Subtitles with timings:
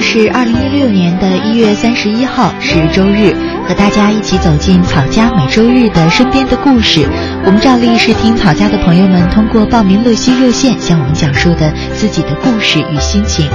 [0.00, 3.32] 是二零一六年的一月三十一号，是周日，
[3.66, 7.08] 和大家一起走进草家每周日的身边的故事。
[7.44, 13.48] 我们照例是听草家的朋友们通过报名乐西热线向我们讲述的自己的故事与心情。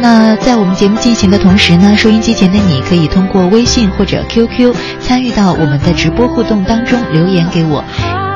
[0.00, 7.84] 那在我们节目进行的同时呢，收音机前的你可以通过微信或者 QQ 参与到我们的直播互动当中，留言给我。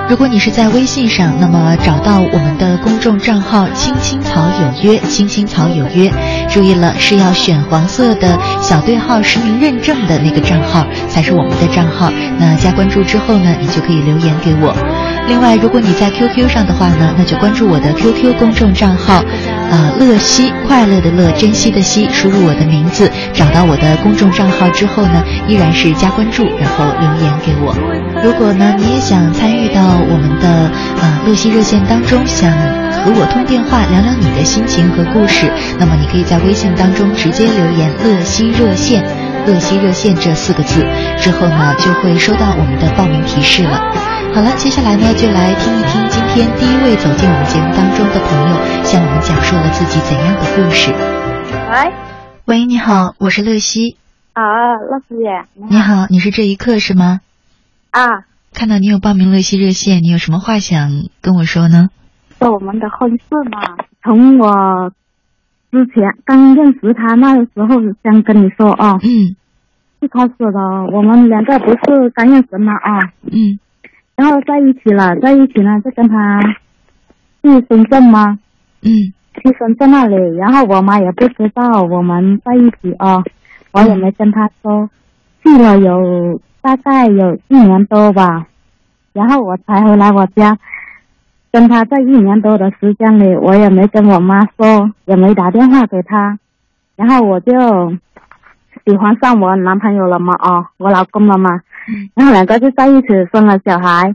[0.09, 6.09] 如果你是在微信上，那么找到我们的公众账号“青青草有约”，“青青草有约”，
[6.49, 12.09] 注意了，是要选黄色的小对号实名认证的那个账号才是我们的账号。
[12.39, 14.73] 那加关注之后呢，你就可以留言给我。
[15.27, 19.25] 另外，如果你在 QQ 上的话呢，那就关注我的 QQ 公众账号。
[19.71, 27.75] 呃，乐西，快乐的乐，珍惜的惜，输入我的名字，找到我的公众账号之后呢，依然是加关注，然后留言给我。
[28.23, 39.05] 如果呢，你也想参与到我们的呃乐西热线当中，想和我通电话聊聊你的心情和故事，那么你可以在微信当中直接留言“乐西热线
[39.47, 40.87] ”，“乐西热线”这四个字，
[41.19, 43.96] 之后呢就会收到我们的报名提示了。
[44.37, 50.93] 好了，接下来呢，就来听一听今天第一位走进我们节目当中的朋友向我们讲述了自己怎样的故事。
[51.73, 51.95] 喂，
[52.45, 53.97] 喂，你好，我是乐西。
[54.35, 57.21] 啊，乐西姐，你好，你是这一刻是吗？
[57.91, 60.91] 啊，看到你有报名乐西热线，你有什么话想
[61.23, 61.89] 跟我说呢？
[62.39, 63.63] 说我们的婚事嘛，
[64.03, 64.93] 从我
[65.73, 68.99] 之前刚认识他那个时候想跟你说啊。
[69.03, 69.35] 嗯。
[70.01, 70.61] 一开始的
[70.93, 72.75] 我们两个不是刚认识吗？
[72.75, 73.01] 啊。
[73.23, 73.59] 嗯。
[74.17, 76.41] 然后在一起了，在一起呢，就跟他
[77.43, 78.39] 去深圳吗？
[78.83, 78.91] 嗯，
[79.35, 83.23] 去深圳那里，然后我妈也不知道我们在一起哦，
[83.73, 84.89] 我也没跟他说。
[85.43, 88.47] 去了有大概有一年多吧，
[89.13, 90.59] 然后我才回来我家，
[91.53, 96.39] 跟他在一年多的时间里，我也没跟我妈说，也没打电话给他，
[96.97, 97.53] 然后我就
[98.85, 101.61] 喜欢上我男朋友了嘛，哦，我老公了嘛。
[102.15, 104.15] 然后两个就在一起生了小孩，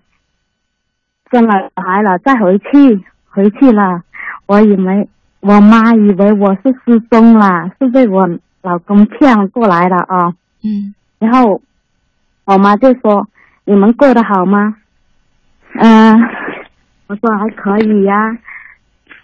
[1.31, 4.03] 生了小孩了再回去回去了，
[4.45, 5.07] 我以为
[5.39, 8.29] 我妈以为我是失踪了，是被我
[8.61, 10.33] 老公骗过来的啊。
[10.63, 10.93] 嗯。
[11.19, 11.61] 然后
[12.45, 13.27] 我妈就说
[13.65, 14.75] ：“你们过得好吗？”
[15.79, 16.19] 嗯，
[17.07, 18.37] 我说还可以呀。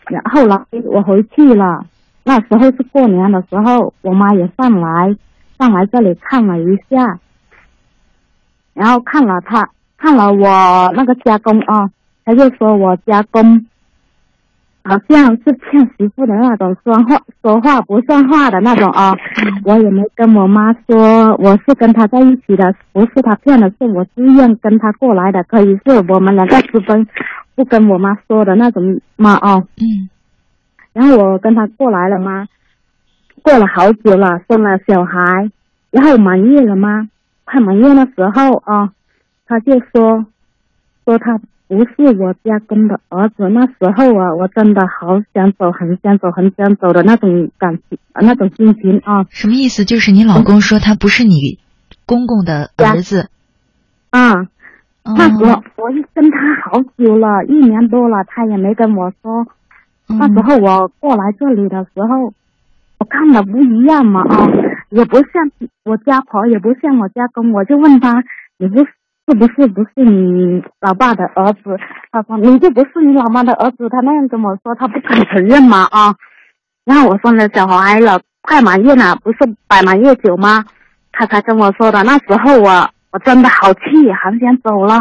[0.08, 1.86] 然后来我回去了，
[2.24, 5.16] 那时候是过年的时候，我妈也上来
[5.60, 7.20] 上来这里看了一下。
[8.78, 9.68] 然后看了他，
[9.98, 11.90] 看了我那个加工啊，
[12.24, 13.66] 他就说我加工
[14.84, 19.16] 好像是骗媳妇的那种，说话说话不算话的那种啊。
[19.66, 27.08] 我也没跟我妈说我是跟他在一起的，不是他骗的，是我自愿跟他过来的，可以是我们两个私奔，
[27.56, 29.56] 不跟我妈说的那种嘛啊。
[29.82, 30.08] 嗯。
[30.94, 32.46] 然后我跟他过来了吗？
[33.42, 35.50] 过了好久了，生了小孩，
[35.90, 37.10] 然后满月了吗？
[37.50, 38.92] 快满月的时候啊，
[39.46, 40.26] 他就说
[41.06, 43.48] 说他不是我家公的儿子。
[43.48, 49.26] 那时候啊，我真的好想走，很想走，很想走的那种感情，那种心情啊。
[49.30, 49.86] 什么意思？
[49.86, 51.58] 就是你老公说他不是你
[52.06, 53.30] 公公的儿子
[54.12, 54.34] 啊？
[55.06, 59.48] 那时候我跟他好久了，一年多了，他也没跟我说。
[60.08, 62.34] 那时候我过来这里的时候，
[63.00, 64.46] 我看的不一样嘛啊。
[64.90, 65.52] 也不像
[65.84, 68.24] 我家婆，也不像我家公，我就问他，
[68.58, 68.88] 你不是
[69.26, 71.78] 不是不是你老爸的儿子？
[72.12, 76.16] 他说你就不是你老妈的儿子，他那样跟我说，他不肯承认嘛啊。
[76.86, 80.64] 然后我生了小孩了，快满月了，不是摆满月酒吗？
[81.12, 82.02] 他才跟我说的。
[82.04, 83.82] 那时候我我真的好气，
[84.24, 84.98] 很想走了。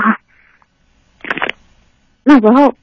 [2.25, 2.75] 那时候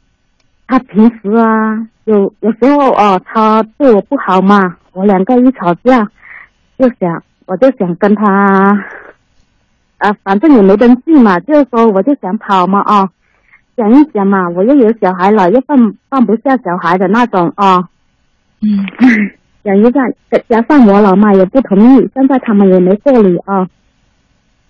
[0.68, 6.08] 他平时啊，有有时候哦，他对我不好嘛，我两个一吵架。
[6.78, 8.86] 就想，我就想跟他，
[9.98, 13.10] 啊，反正也没登记嘛，就是说，我就想跑嘛啊，
[13.78, 17.88] 想一想嘛，我又有小孩了，又放放不下小孩的那种啊，
[18.62, 18.86] 嗯，
[19.64, 20.02] 想一下，
[20.50, 23.68] 加上我老妈也不同意，现在他们也没过礼啊。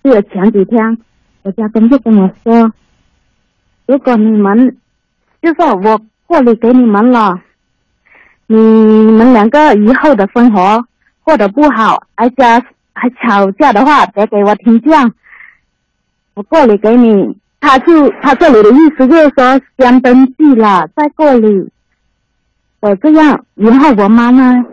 [0.04, 0.98] 就前几天，
[1.44, 2.72] 我家公就跟我说，
[3.86, 4.78] 如果你们，
[5.42, 7.42] 就说我过礼给你们了，
[8.48, 10.86] 你们两个以后的生活
[11.24, 12.44] 过得不好，而且
[12.94, 15.14] 还吵架的话，别给我听见。
[16.36, 21.70] 我过里给你，他就他这里的意思就是说先登记了再过里。
[22.80, 24.66] 我这样，然后我妈呢，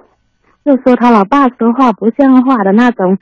[0.64, 3.16] 就说他老爸说话不像话的那种，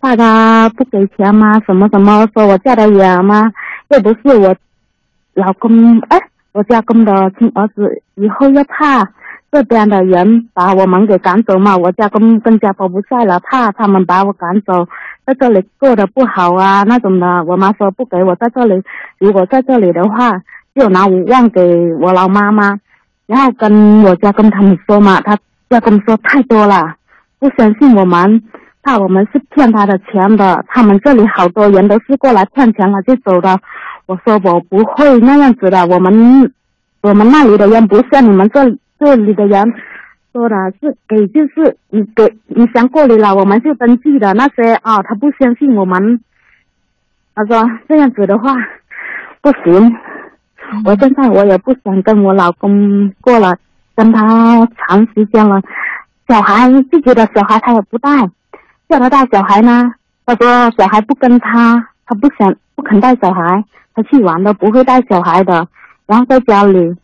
[0.00, 1.58] 怕他不给钱吗？
[1.60, 3.50] 什么什么，说我嫁得远吗？
[3.88, 4.54] 又不是我
[5.32, 6.18] 老公，哎，
[6.52, 9.04] 我家公的亲儿子，以后又怕
[9.54, 11.76] 这边的人把我们给赶走嘛。
[11.76, 14.88] 我家公跟家婆不在了，怕他们把我赶走，
[15.24, 17.44] 在这里过得不好啊那种的。
[17.44, 18.82] 我妈说不给我在这里，
[19.20, 20.42] 如果在这里的话，
[20.74, 21.62] 就拿五万给
[22.00, 22.80] 我老妈妈。
[23.28, 25.38] 然后跟我家公他们说嘛，他
[25.70, 26.96] 家公说太多了，
[27.38, 28.42] 不相信我们，
[28.82, 30.64] 怕我们是骗他的钱的。
[30.66, 33.56] 他们这里好多人都是过来骗钱了就走的。
[34.06, 36.52] 我说我不会那样子的，我们
[37.02, 38.60] 我们那里的人不像你们这
[38.98, 39.74] 这里的人
[40.32, 46.20] 说的是给就是你给你想过来了，我们就登记的那些啊，他不相信我们，
[47.34, 48.54] 他说这样子的话
[49.40, 49.96] 不行。
[50.84, 53.56] 我现在我也不想跟我老公过了，
[53.94, 55.60] 跟他长时间了，
[56.26, 58.10] 小孩自己的小孩他也不带，
[58.88, 59.92] 叫他带小孩呢，
[60.24, 63.62] 他说小孩不跟他，他不想不肯带小孩，
[63.94, 65.68] 他去玩都不会带小孩的，
[66.06, 66.96] 然后在家里，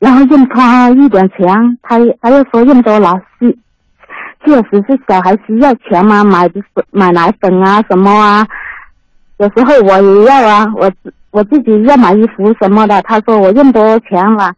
[0.00, 1.46] 然后用他一点钱，
[1.82, 3.56] 他他又说用多了是，
[4.44, 6.60] 确实是小孩需要钱嘛，买的
[6.90, 8.44] 买奶粉啊什么啊，
[9.36, 10.90] 有时候我也要啊，我。
[11.32, 14.52] 我自己要买衣服什么的，他说我用多钱了，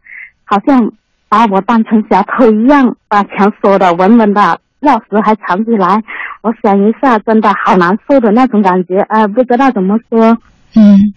[0.45, 0.91] 好像
[1.29, 6.03] 把我当成小偷一样，把钱锁的稳稳的，钥匙还藏起来。
[6.41, 10.35] 我想一下，真的好难受的那种感觉，哎，不知道怎么说。
[10.75, 11.13] 嗯，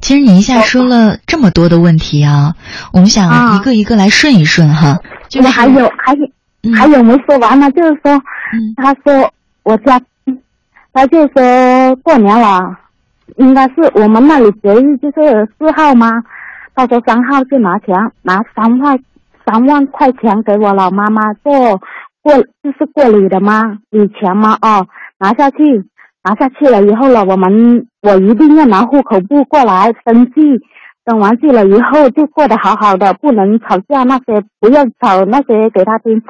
[0.00, 2.54] 其实你一下说了这么多的问题啊，
[2.92, 4.98] 我们想一个一个来顺一顺哈。
[5.28, 6.28] 就是还有还有
[6.74, 8.22] 还有没说完呢，就是说，
[8.76, 9.30] 他说
[9.64, 10.00] 我家，
[10.92, 12.60] 他就说过年了。
[13.38, 16.22] 应该是我们那里节日就是四号吗？
[16.74, 18.98] 他说三号就拿钱，拿三万
[19.44, 21.52] 三万块钱给我老妈妈做
[22.22, 23.78] 过就是过礼的吗？
[23.90, 24.56] 礼钱吗？
[24.62, 24.86] 哦，
[25.18, 25.84] 拿下去，
[26.22, 30.40] 拿下去了以后了，我们我一定要拿户口簿过来登记，
[31.04, 36.22] 登完记了以后就过得好好的，不能吵架那些，不要吵那些给他听。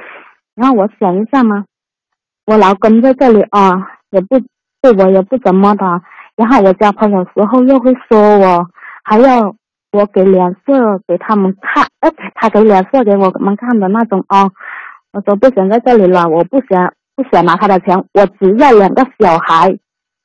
[0.55, 1.65] 然后我想一下嘛，
[2.47, 4.39] 我老公在这里啊，也不
[4.81, 6.01] 对我也不怎么的。
[6.35, 8.67] 然后我家婆有时候又会说我，
[9.03, 9.53] 还要
[9.91, 14.49] 我给脸色给他们看，呃，他给脸色给我们看的那种啊。
[15.13, 19.77] 我说不想在这里了，我不想不想拿他的钱，我只要两个小孩，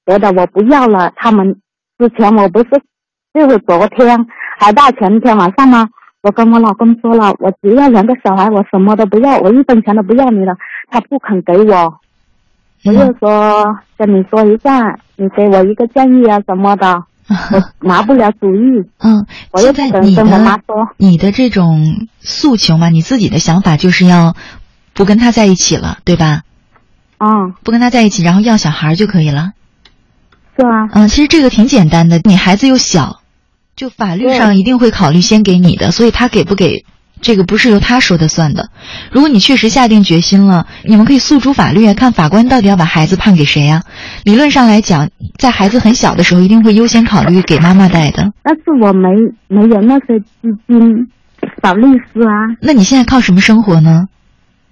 [0.05, 1.13] 别的我不要了。
[1.17, 1.57] 他们
[1.99, 2.69] 之前我不是
[3.35, 4.27] 就是昨天
[4.59, 5.89] 还大前天晚上吗？
[6.23, 10.55] 我跟我老公说了，我只要两个小孩，我什么都不要，我一分钱都不要你了。
[10.89, 11.99] 他不肯给我。
[12.85, 13.65] 我就说
[13.97, 17.05] 跟你说一下，你给我一个建议啊什么的，
[17.53, 18.85] 我拿不了主意。
[18.99, 20.89] 嗯，我又不能跟我妈说。
[20.97, 24.35] 你的这种诉求嘛，你自己的想法就是要
[24.95, 26.43] 不跟他在一起了，对吧？
[27.19, 27.55] 嗯。
[27.65, 29.53] 不跟他在一起，然后要小孩就可以了。
[30.57, 30.89] 是啊。
[30.93, 33.21] 嗯，其实这个挺简单的，你孩子又小，
[33.77, 36.85] 就法律上一定会考虑先给你的，所以他给不给？
[37.21, 38.71] 这个不是由他说的算的。
[39.13, 43.85] 如果你确实下定决心了，你们可以诉诸法律，看法官到底要把孩子判给谁呀？
[44.25, 48.33] 理论上来讲，在孩子很小的时候，一定会优先考虑给妈妈带的。
[48.43, 49.09] 但是我没
[49.47, 51.07] 没有那些资金
[51.63, 52.59] 找律师啊。
[52.61, 54.09] 那你现在靠什么生活呢？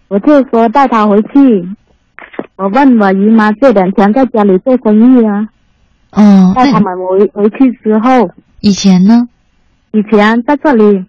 [0.08, 1.28] 我就说带他回去，
[2.56, 5.46] 我问我姨妈借点钱在家里做生意啊。
[6.10, 6.52] 嗯。
[6.54, 8.30] 带他们回回去之后。
[8.60, 9.26] 以前呢？
[9.92, 11.04] 以前在这里。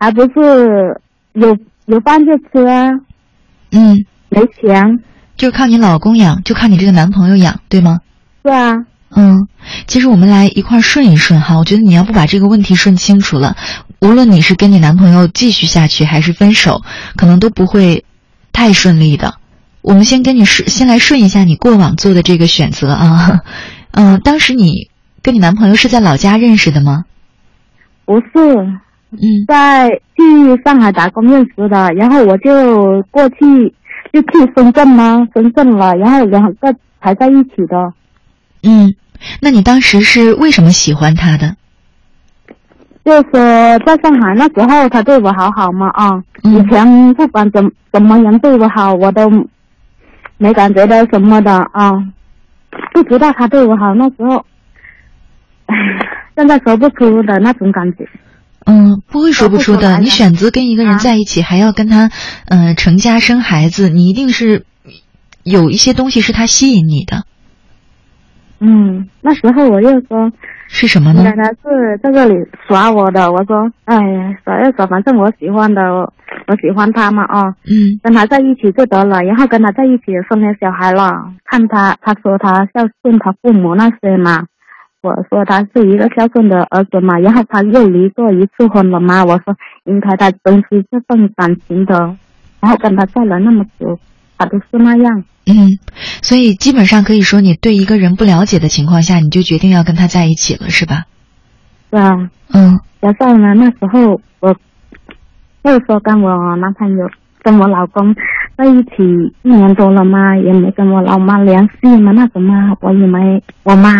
[0.00, 1.00] 还不是
[1.32, 2.88] 有有饭就吃啊，
[3.72, 4.80] 嗯，没钱
[5.36, 7.98] 就靠你老公养，就靠你这个男朋友养，对吗？
[8.44, 8.76] 对啊，
[9.10, 9.48] 嗯，
[9.88, 13.56] 其实我们来一块顺一顺哈，我觉得你要不把这个问题顺清楚了，
[14.00, 16.82] 无论你是跟你男朋友继续下去还是分手，
[17.16, 18.04] 可能都不会
[18.52, 19.34] 太顺利的。
[19.82, 23.40] 我们先跟你顺，先来顺一下你过往做的这个选择啊，
[23.92, 24.90] 嗯，当时你
[25.22, 27.04] 跟你男朋友是在老家认识的吗？
[28.04, 28.28] 不是。
[29.10, 29.18] 嗯，
[29.48, 33.74] 在去上海打工认识的，然后我就过去，
[34.12, 37.94] 就去深圳嘛，深圳了，然后两个才在一起的。
[38.62, 38.94] 嗯，
[39.40, 41.56] 那你当时是为什么喜欢他的？
[43.02, 43.30] 就是
[43.86, 49.30] 在上海那时候，他对我好好嘛啊，以前不管怎怎么人对我好，我都
[50.36, 51.92] 没感觉到什么的啊，
[53.02, 54.44] 不知道他对我好那时候，
[55.66, 55.74] 唉，
[56.36, 58.08] 现在说不出的那种感觉。
[58.66, 59.98] 嗯，不会说不出的。
[59.98, 62.10] 你选择跟一个人啊在一起，还要跟他，
[62.48, 64.66] 嗯、成家生孩子，你一定是
[65.42, 67.24] 有一些东西是他吸引你的，
[68.60, 70.30] 嗯，那时候我又说，
[70.68, 71.32] 是什么呢奶？
[71.34, 72.34] 奶是在这里
[72.68, 76.12] 耍我的，我说，哎呀，耍就耍，反正我喜欢的，我
[76.48, 78.00] 我喜欢他嘛，哦，嗯。
[78.02, 81.30] 跟他在一起就得了，然后跟他在一起也生了小孩了。
[81.44, 84.44] 看他，他说他孝顺他父母那些嘛，
[85.02, 92.16] 我说他是一个孝顺的儿子嘛，然后他又离过一次婚了嘛，我说应该他珍惜这份感情的，
[92.60, 93.98] 然后跟他在了那么久，
[94.38, 95.24] 他都是那样。
[95.46, 95.78] 嗯，
[96.22, 101.04] 所以基本上可以说，你对一个人不了解的情况下，你就决定要跟他在一起了，是吧？
[101.90, 102.80] 是啊，嗯。
[103.00, 104.56] 加上呢，那时候我
[105.62, 107.08] 就是说跟我男朋友、
[107.42, 108.14] 跟我老公
[108.56, 113.90] 在一起一年多了嘛，也没跟我老妈联系嘛，那什么，我以为我妈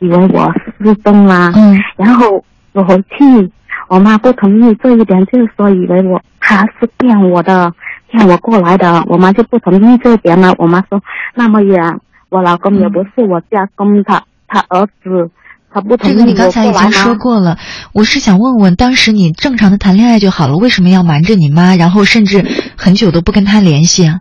[0.00, 1.78] 以为我失踪了，嗯。
[1.96, 3.50] 然后我回去，
[3.88, 7.72] 我妈不同意这一点，就是说以为我她是骗我的，
[8.08, 10.52] 骗我过来的，我妈就不同意这一点了。
[10.58, 11.00] 我妈说
[11.34, 11.98] 那么远，
[12.28, 15.30] 我老公也不是我家公，他他儿子，
[15.70, 17.14] 他不同意这个你刚才已经说？
[17.16, 17.58] 过了，
[17.92, 22.46] 我是想问问，当时你正常的谈恋爱就好了，为什么要瞒着你妈，然后甚至
[22.76, 24.20] 很久都不跟她联系啊？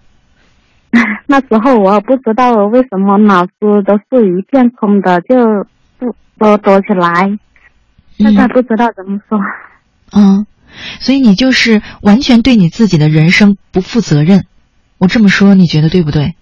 [1.27, 3.51] 那时候我不知道为什么脑子
[3.85, 5.35] 都是一片空的，就
[5.97, 7.37] 不都躲起来。
[8.17, 9.39] 现在嗯不知道怎么说。
[10.13, 10.45] 嗯，
[10.99, 14.45] 所以你就是完全对你自己的人生不负责任，
[14.97, 16.35] 我这么说你觉得对不对？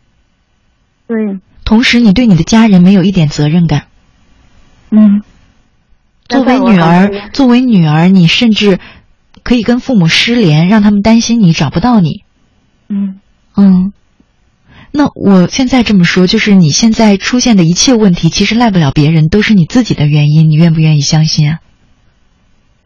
[1.08, 3.84] 对，同时，你对你的家人没有一点责任感。
[4.96, 5.22] 嗯。
[6.30, 8.80] 作为女儿，作为女儿，你甚至
[9.44, 12.24] 可以跟父母失联，让他们担心你找不到你。
[12.88, 13.20] 嗯
[13.56, 13.94] 嗯，
[14.92, 20.50] 那我现在这么说，就是你现在出现的一切问题，其实赖不了别人，都是你自己的原因。
[20.50, 21.60] 你愿不愿意相信啊？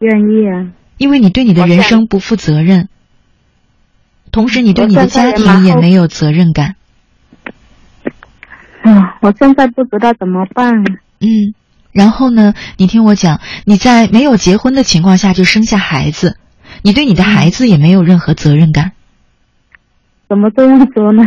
[0.00, 0.72] 愿意啊。
[0.98, 2.88] 因为你对你的人生不负责任，
[4.32, 6.74] 同时你对你的家庭也没有责任感。
[8.82, 10.84] 嗯，我现在不知道怎么办。
[11.20, 11.54] 嗯，
[11.98, 16.36] 然后呢，你听我讲，你在没有结婚的情况下就生下孩子，
[16.82, 18.92] 你对你的孩子也没有任何责任感。
[20.28, 21.24] 怎么这样说呢？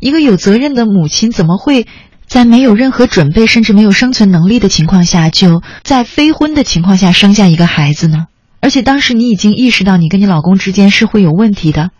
[0.00, 1.86] 一个有责任的母亲怎么会
[2.26, 8.26] 在没有任何准备，甚至没有生存能力的情况下，就在非婚的情况下生下一个孩子呢？
[8.60, 11.90] 而且当时你已经意识到你跟你老公之间是会有问题的，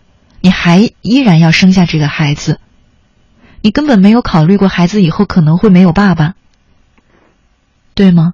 [0.40, 2.59] 你还依然要生下这个孩子，
[3.62, 6.35] 你根本没有考虑过孩子以后可能会没有爸爸，
[7.94, 8.32] 对吗？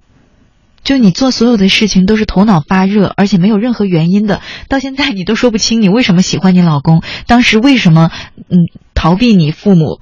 [0.85, 8.13] 就你做所有的事情都是头脑发热，而且没有任何原因的，到现在你都说不清你为什么喜欢你老公，当时为什么
[8.49, 10.01] 嗯逃避你父母，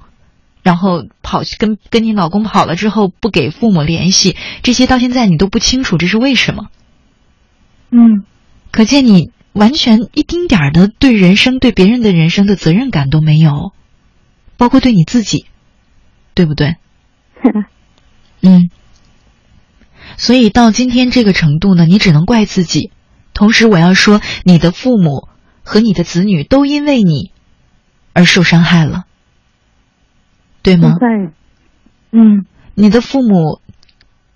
[0.61, 6.67] 然后跑去跟跟你老公跑了之后不给父母联系，这些到现在你都不清楚这是为什么。
[7.89, 8.23] 嗯
[8.69, 13.71] 可见你完全一丁点儿的对人生、对别人的人生的责任感都没有，
[14.57, 15.47] 包括对你自己，
[16.35, 16.75] 对不对？
[18.41, 18.69] 嗯。
[20.25, 22.89] 所以到今天这个程度呢，你只能怪自己。
[23.35, 25.27] 同时，我要说，你的父母
[25.63, 27.29] 和你的子女都因为你
[28.11, 29.03] 而受伤害了，
[30.63, 30.97] 对吗
[32.11, 33.61] 嗯你的父母，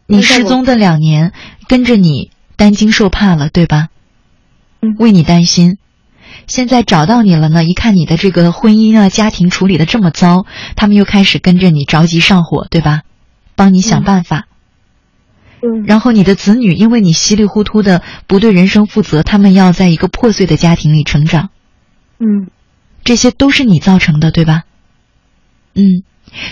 [0.06, 1.34] 你失踪的两年，
[1.68, 3.88] 跟着你担惊受怕了，对吧？
[4.84, 5.80] 嗯为你担心。
[6.46, 13.02] 现在找到你了呢，一看你的这个婚姻啊、家庭处理的这么糟，他们又开始跟着你着急上火，对吧？
[13.56, 14.46] 帮你想嗯办法。
[15.62, 21.50] 对，然后你的子女因为你稀里糊涂的不对人生负责，他们要在一个破碎的家庭里成长，
[22.20, 22.48] 嗯
[23.04, 24.64] 这些都是你造成的，对吧？
[25.74, 26.04] 嗯，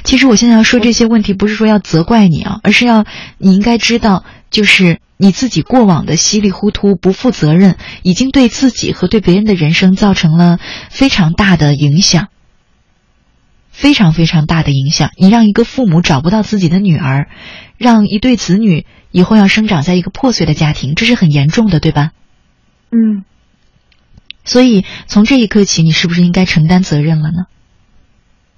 [0.04, 3.06] 其实我现在要说这些问题，不是说要责怪你啊，而是要
[3.38, 10.58] 你应该知道，就是你自己过往的稀里糊涂、不负责任，已经对自己和对别人的人生造成了
[10.90, 12.28] 非常大的影响。
[13.78, 17.30] 非常非常大的影响，你让一个父母找不到自己的女儿，
[17.78, 22.10] 让一对子女以后要生长在一个破碎的家庭，这是很严重的，对吧？
[22.90, 23.24] 嗯
[24.44, 27.46] 所以从这一刻起，你是不是应该承担责任了呢？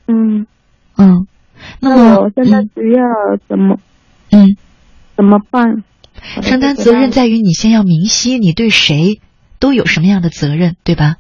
[0.07, 0.47] 嗯。
[0.95, 1.27] 嗯，
[1.81, 3.03] 那我现在嗯需要
[3.49, 3.77] 怎么
[4.31, 4.55] 嗯，
[5.17, 5.83] 怎么办？
[6.41, 9.19] 承担责任在于你先要明晰你对谁
[9.59, 11.17] 都有什么样的责任，对吧？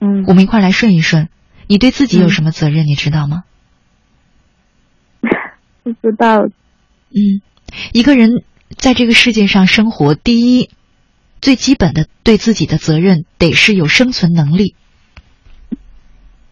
[0.00, 1.28] 嗯我们一块来顺一顺，
[1.70, 3.44] 你对自己有嗯什么责任，你知道吗？
[5.84, 6.48] 不知道
[7.10, 7.40] 嗯，
[7.92, 8.42] 一个人
[8.76, 10.68] 在这个世界上生活，第一
[11.40, 14.74] 最基本的对自己的责任得是有生存能力，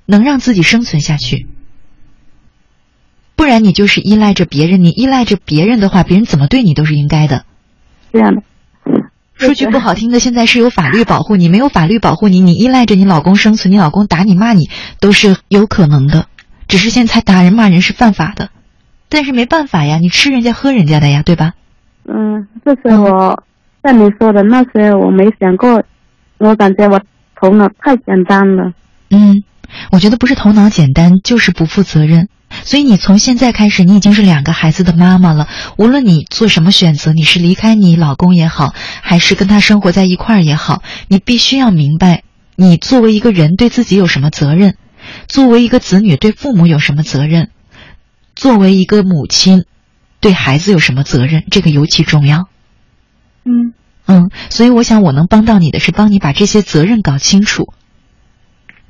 [0.07, 1.49] 能让自己生存下去。
[3.35, 7.45] 不然你就是依赖着别人，你依赖着别人的话，别人怎么对你都是应该的。
[8.13, 8.45] 这样的。
[9.39, 14.69] 说句不好听的，现在是有法律保护你，没有法律保护你，你依赖着你老公生存，你老公打你骂你
[15.01, 16.27] 都是有可能的。
[16.67, 18.51] 只是现在打人骂人是犯法的，
[19.09, 21.53] 但是没办法呀，你吃人家喝人家的呀，对吧？
[22.05, 23.43] 嗯，这是我
[23.83, 25.83] 像你说的那些，我没想过，
[26.39, 27.01] 我感觉我
[27.41, 28.73] 头脑太简单了。
[29.11, 29.45] 嗯，
[29.93, 32.29] 我觉得不是头脑简单，就是不负责任。
[32.65, 35.49] 所以你从现在开始，你已经是两个孩子的妈妈了。
[35.77, 42.23] 无论你做什么选择，你是离开你老公也好，还是跟他生活在一块儿也好，你必须要明白，
[42.57, 44.77] 你作为一个人对自己有什么责任，
[45.27, 47.51] 作为一个子女对父母有什么责任，
[48.35, 49.65] 作为一个母亲
[50.21, 52.49] 对孩子有什么责任，这个尤其重要。
[53.45, 53.73] 嗯
[54.07, 57.73] 嗯，所以我想我能帮到你的是帮你把这些责任搞清楚。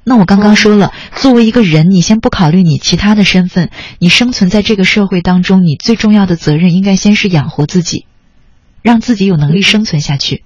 [0.08, 8.06] 那我刚刚说了，作为一个人，你先不考虑你其他的身份，你生存在这个社会当中，你最重要的责任应该先是养活自己，
[8.80, 10.44] 让自己有能力生存下去。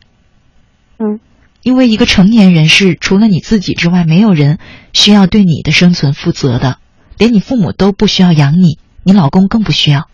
[0.98, 1.20] 嗯，
[1.62, 4.58] 因为一个成年人是除了你自己之外，没有人
[4.92, 6.78] 需要对你的生存负责的，
[7.16, 10.08] 连你父母都不需要养你，你老公更不需要。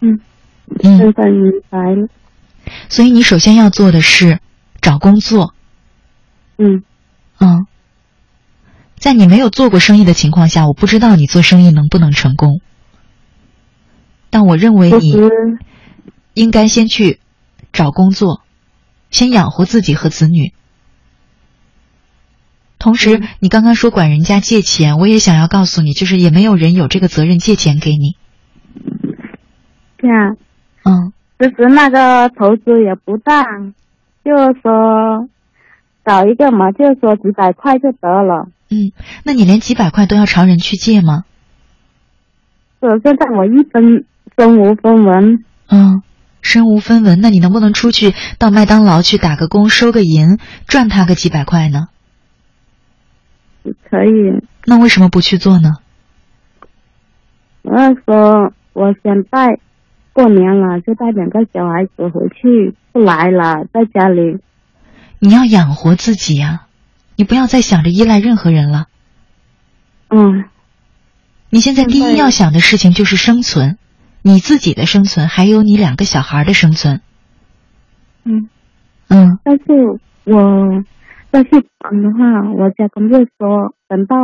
[0.00, 0.20] 嗯，
[0.84, 2.06] 嗯，现在明白了。
[2.88, 4.38] 所以你首先要做的是
[4.80, 5.52] 找工作。
[6.58, 6.84] 嗯
[7.40, 7.66] 嗯，
[9.02, 12.60] 在你没有做过生意的情况下，我不知道你做生意能不能成功。
[14.30, 15.16] 但我认为你
[16.34, 17.18] 应该先去
[17.72, 18.42] 找工作，
[19.10, 20.52] 先养活自己和子女。
[22.78, 28.16] 同时嗯，你刚刚说管人家借钱，我也想要告诉你，就是也没有人有这个责任借钱给你。
[29.98, 30.36] 这样，
[30.84, 33.42] 嗯其实那个投资也不大，
[34.24, 35.28] 就是说
[36.04, 38.46] 找一个嘛，就是说几百块就得了。
[38.72, 38.92] 嗯，
[39.24, 41.24] 那你连几百块都要朝人去借吗？
[42.80, 45.44] 是现在我一分身无分文。
[45.68, 46.02] 嗯，
[46.40, 51.88] 身无分文，那你能不能出去到麦当劳去打个工，收个银，赚他个几百块呢？
[53.62, 55.74] 可以，那为什么不去做呢？
[57.62, 59.60] 我要说我想带
[60.12, 64.38] 过年了，就带两个小孩子回去，不来了，在家里。
[65.20, 66.66] 你要养活自己呀、
[67.22, 68.86] 你不要再想着依赖任何人了。
[70.10, 70.42] 嗯
[71.50, 73.78] 你现在第一要想的事情就是生存，
[74.22, 77.00] 你自己的生存，还有你两个小孩的生存。
[78.24, 78.48] 嗯，
[79.08, 79.62] 嗯但是
[80.24, 80.82] 我
[81.30, 84.16] 要去讲的话，我家公就说等到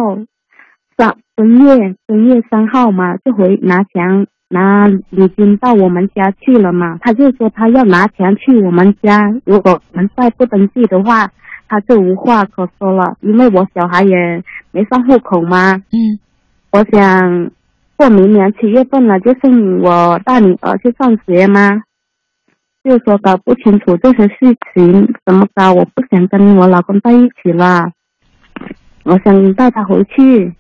[0.97, 6.99] 三正月正月三号嘛，就回拿钱拿礼金到我们家去了嘛。
[7.01, 11.31] 他就说他要拿钱去我们家，如果我们再不登记的话，
[11.69, 15.75] 他就无话可说了，因为我小孩也没上户口嘛。
[15.93, 16.19] 嗯
[16.71, 17.51] 我想
[17.97, 21.83] 过明年七月份了，就送我大女儿去上学嘛，
[22.85, 27.93] 就说搞不清楚这些事情怎么搞，我不想跟我老公在一起了，
[29.05, 30.55] 我想带他回去。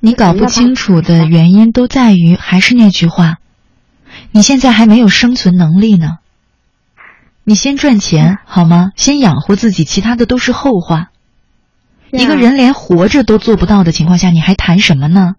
[0.00, 3.38] 你搞不清楚的原因都在于，还是那句话，
[4.32, 6.18] 你现在还没有生存能力呢。
[7.48, 8.90] 你先赚钱好吗？
[8.96, 11.12] 先养活自己，其他的都是后话。
[12.10, 15.36] 一个人连活着都做不到的情况下，你还谈什么呢？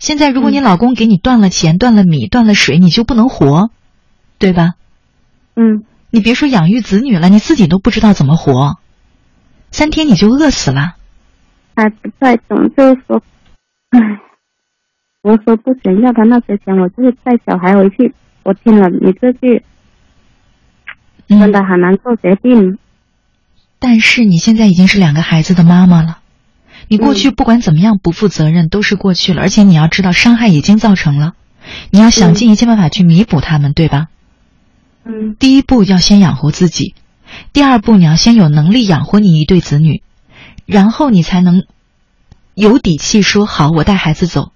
[0.00, 3.70] 现在如果你老公给你断了钱、断了米、断了水，你就不能活，
[4.38, 4.72] 对吧？
[5.54, 8.78] 嗯你别说养育子女了，你自己都不知道怎么活，
[9.70, 10.96] 三天你就饿死了。
[11.76, 13.22] 还不太懂，就是说，
[13.90, 14.00] 唉，
[15.22, 18.12] 我说不想要他那些钱，我就是带小孩回去。
[18.42, 19.64] 我听了你这句，
[21.38, 22.78] 真嗯，的很难做决定。
[23.78, 26.18] 但是你现在已经是两个孩子的妈妈了，
[26.88, 31.32] 你过去不管怎么样不负责任都是过去了，而且你要知道伤害已经造成了，
[31.90, 34.06] 你要想嗯尽一切办法去弥补他们，对吧？
[35.04, 36.94] 嗯第一步要先养活自己，
[37.52, 40.02] 第二步你要先有能力养活你一对子女，
[40.64, 41.64] 然后你才能
[42.54, 44.52] 有底气说好，我带孩子走。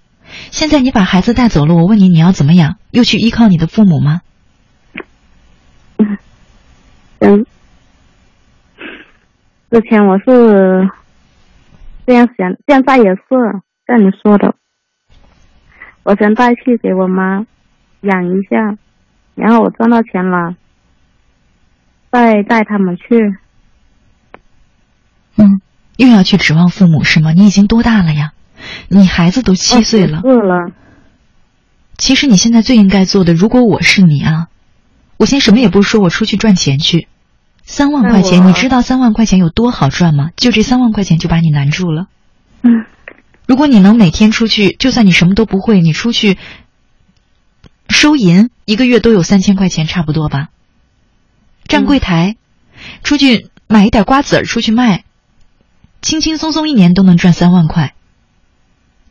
[0.51, 2.75] 现在你把孩子带走了，我问你，你要怎么养？
[2.91, 4.21] 又去依靠你的父母吗？
[7.19, 7.45] 嗯，
[9.71, 10.89] 之前我是
[12.05, 13.21] 这样想，现在也是
[13.85, 14.55] 像你说的，
[16.03, 17.45] 我想带去给我妈
[18.01, 18.77] 养一下，
[19.35, 20.55] 然后我赚到钱了，
[22.11, 23.35] 再带他们去。
[25.37, 25.61] 嗯，
[25.97, 27.31] 又要去指望父母是吗？
[27.31, 28.33] 你已经多大了呀？
[28.89, 30.21] 你孩子都七岁了。
[30.23, 30.71] 饿了，
[31.97, 34.47] 其实你现在最应该做的，如果我是你啊，
[35.17, 37.07] 我先什么也不说，我出去赚钱去。
[37.63, 40.29] 三万块钱，你知道三万块钱有多好赚吗？
[40.37, 42.07] 就这三万块钱就把你难住了。
[42.61, 42.85] 嗯
[43.45, 46.37] 如果你能每天出去，就算你什么都不会，你出去
[47.89, 50.49] 收银，一个月都有三千块钱，差不多吧？
[51.65, 52.35] 站柜台，
[53.03, 55.05] 出去买一点瓜子儿出去卖，
[56.01, 57.93] 轻轻松松一年都能赚三万块。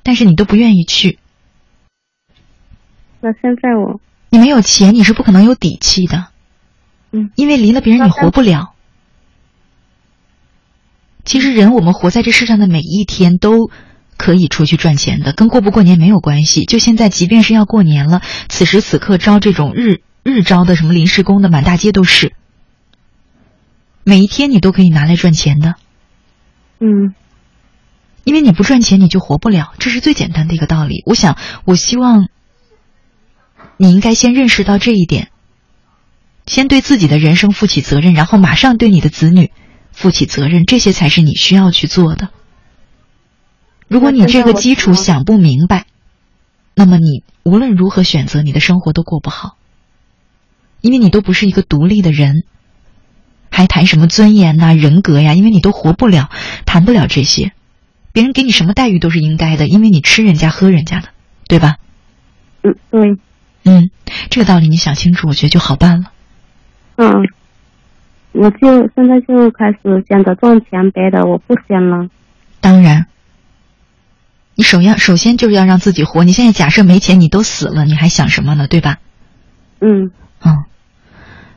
[0.03, 1.19] 但是你都不愿意去。
[3.21, 6.27] 那现在我，你没有钱，你是不可能有底气的。
[7.13, 8.73] 嗯，因为离了别人你活不了。
[11.25, 13.71] 其实人我们活在这世上的每一天都
[14.17, 16.65] 可以出去赚钱的，跟过不过年没有关系。
[16.65, 22.33] 就现在，即便是要过年了，此时此刻招这种日日招的什么临时工的，满大街都是。
[24.05, 25.75] 每一天你都可以拿来赚钱的。
[26.81, 27.15] 嗯。
[28.25, 31.05] 因为你不赚钱，你就活不了，这是最简单的一个道理。
[31.07, 32.29] 我想，我希望
[33.77, 35.31] 你应该先认识到这一点，
[36.47, 39.51] 先对自己的人生负起责任，然后马上对你的子女
[39.93, 42.31] 负起责任，这些才是你需要去做的。
[43.89, 45.87] 如果你这个基础想不明白，
[46.75, 49.57] 那么你无论如何选择，你的生活都过不好，
[50.81, 52.45] 因为你都不是一个独立的人，
[53.51, 55.35] 还谈什么尊严呐、人格呀？
[55.35, 56.31] 因为你都活不了，
[56.65, 57.53] 谈不了这些。
[58.13, 61.09] 别人给你什么待遇都是应该的，因为你吃人家喝人家的，
[61.47, 61.77] 对吧？
[62.63, 63.01] 嗯，对。
[63.67, 63.91] 嗯，
[64.31, 66.13] 这个道理你想清楚，我觉得就好办了。
[66.97, 67.11] 嗯，
[68.33, 72.09] 我就现在就开始想着赚钱，别的我不想了。
[72.61, 73.07] 当然，
[74.55, 76.25] 你首要首先就是要让自己活。
[76.25, 78.69] 你现在假设没钱，你都死了，你还想什么呢？
[78.69, 78.99] 对吧？
[79.81, 80.11] 嗯
[80.45, 80.65] 嗯，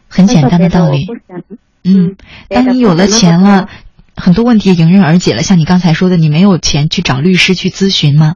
[0.08, 1.08] 很简单的道理。
[1.84, 2.16] 嗯，
[2.50, 3.70] 当你有了钱了。
[4.22, 8.36] 很多问题迎刃而解了，像你刚才说的，你没有钱去找律师去咨询吗？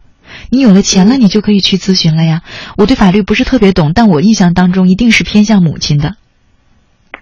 [0.50, 2.42] 你有了钱了，你就可以去咨询了呀。
[2.78, 6.16] 我对法律不是特别懂，但我印象当中一定是偏向母亲的。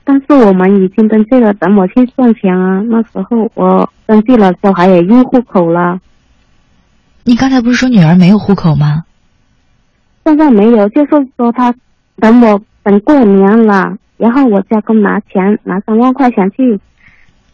[0.04, 2.82] 但是我们已经登记了，等我去赚钱啊。
[2.82, 6.00] 那时候我登记了，小孩也入户口了。
[7.24, 9.04] 你刚才不是说女儿没有户口吗？
[10.26, 11.74] 现在没有，就是说他
[12.18, 16.80] 等我等过年了，然后我家公拿钱拿三万块钱去。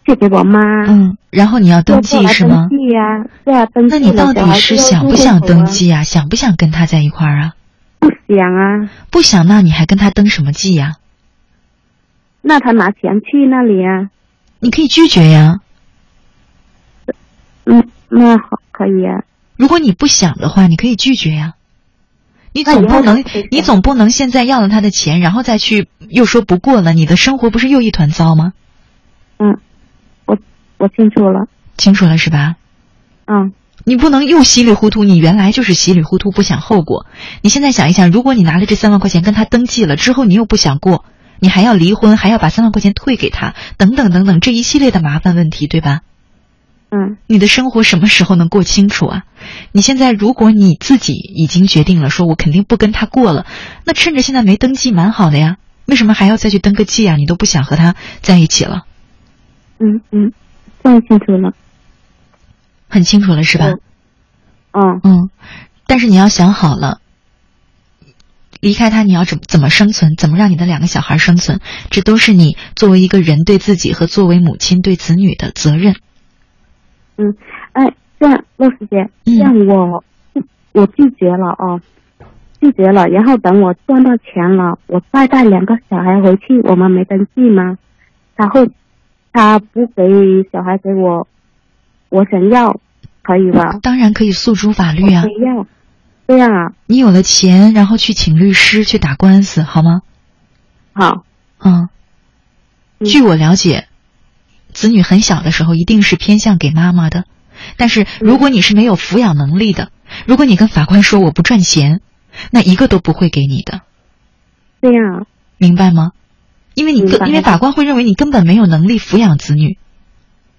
[0.08, 0.60] 借给我妈。
[0.88, 2.67] 嗯，然后你要登记是吗？
[2.70, 4.00] 登记呀，对啊，登记。
[4.00, 6.04] 那你到底是想不想登记啊？
[6.04, 7.54] 想不想跟他在一块儿啊？
[8.00, 8.89] 不想啊。
[9.12, 10.96] 不想，那你还跟他登什么记呀？
[12.41, 14.10] 那他拿钱去那里啊？
[14.60, 15.60] 你可以拒绝呀。
[17.65, 19.26] 嗯，那好，可以啊。
[19.58, 21.56] 如果你不想的话，你可以拒绝呀。
[22.54, 28.54] 你总不能，你总不能现在要了他的钱，然后再去又说不过了，你的生活不是又一团糟吗？
[30.78, 30.84] 嗯。
[30.84, 32.56] 我清楚了，清楚了是吧？
[33.26, 37.06] 嗯，你不能又稀里糊涂，你原来就是稀里糊涂不想后果。
[37.42, 41.04] 你现在想一想，如果你拿了这三万块钱跟他登记了之后，你又不想过，
[41.40, 46.02] 你还要离婚，还要把三万块钱退给他，等等等等这一系列的麻烦问题，对吧？
[46.90, 49.24] 嗯，你的生活什么时候能过清楚啊？
[49.74, 53.46] 你现在如果你自己已经决定了，说我肯定不跟他过了，
[53.84, 55.58] 那趁着现在没登记，蛮好的呀。
[55.86, 57.16] 为什么还要再去登个记啊？
[57.18, 58.84] 你都不想和他在一起了？
[59.80, 60.32] 嗯嗯。
[60.88, 61.54] 太清楚了，
[62.88, 63.73] 很清楚了，是吧？
[64.71, 65.30] 嗯嗯，
[65.86, 67.02] 但是你要想好了，
[68.62, 70.15] 离开他你要怎怎么生存？
[70.15, 71.60] 怎么让你的两个小孩生存？
[71.89, 75.95] 这都是你作为一个人对自己和作为母亲对子女的责任。
[77.17, 77.36] 嗯，
[77.73, 80.06] 哎，这样陆师姐，这样我
[80.71, 81.82] 我拒绝了哦，
[82.62, 83.08] 拒绝了。
[83.08, 87.78] 然后等我赚到钱了，我再带两个小孩回去，我们没登记吗？
[88.38, 88.71] 他会。
[89.38, 90.02] 他不给
[90.52, 91.28] 小孩给我，
[92.10, 92.80] 我想要，
[93.21, 93.78] 可以吧？
[93.84, 95.21] 当然可以诉诸法律啊。
[95.21, 95.67] 不要，
[96.28, 96.73] 这样啊？
[96.88, 100.02] 你有了钱，然后去请律师去打官司，好吗？
[100.91, 101.23] 好。
[101.60, 101.88] 嗯。
[103.06, 103.88] 据我了解，
[104.73, 107.26] 子女很小的时候一定是偏向给妈妈的，
[107.76, 109.91] 但是如果你是没有抚养能力的，
[110.26, 112.02] 如果你跟法官说我不赚钱，
[112.50, 113.82] 那一个都不会给你的。
[114.82, 115.28] 这样。
[115.60, 116.13] 明白吗？
[116.78, 119.80] 因为你因为法官会认为你根本没有能力抚养子女，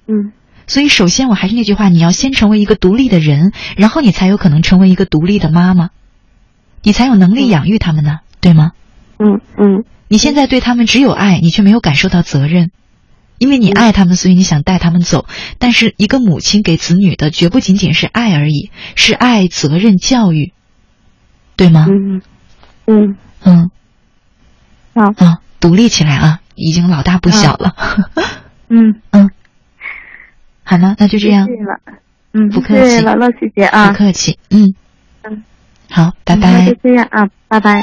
[0.08, 0.32] 嗯，
[0.66, 5.90] 所以首先我还是那句话，你要先成为一个独立的人，然后你才有可能成为一个独立的妈妈，
[6.82, 8.72] 你才有能力养育他们呢，对吗？
[9.20, 9.84] 嗯嗯。
[10.08, 12.72] 你现在对他们只有爱，你却没有感受到责任，
[13.38, 15.24] 因为你爱他们，所以你想带他们走。
[15.60, 20.52] 但是一个母亲给子女的绝不仅仅是爱而已，是爱、责任、教育，
[21.54, 21.86] 对吗？
[21.88, 22.22] 嗯
[22.86, 23.70] 嗯嗯。
[24.96, 25.38] 好啊。
[25.60, 26.40] 独立起来啊！
[26.54, 27.74] 已经老大不小了。
[28.68, 29.30] 嗯 嗯，
[30.64, 31.46] 好了，那就这样。
[31.46, 31.78] 谢谢了
[32.32, 34.38] 嗯，不客气，了，乐姐姐啊，不客气。
[34.50, 34.74] 嗯
[35.22, 35.42] 嗯，
[35.90, 36.66] 好，拜拜。
[36.66, 37.82] 就这样啊，拜拜。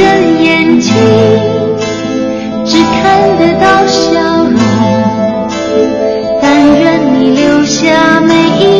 [0.00, 0.06] 的
[0.42, 0.94] 眼睛
[2.64, 3.98] 只看得到笑
[4.44, 4.58] 容，
[6.40, 6.44] 但
[6.80, 8.79] 愿你留下每一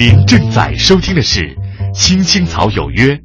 [0.00, 1.40] 您正在收听的是
[1.92, 3.20] 《青青草有约》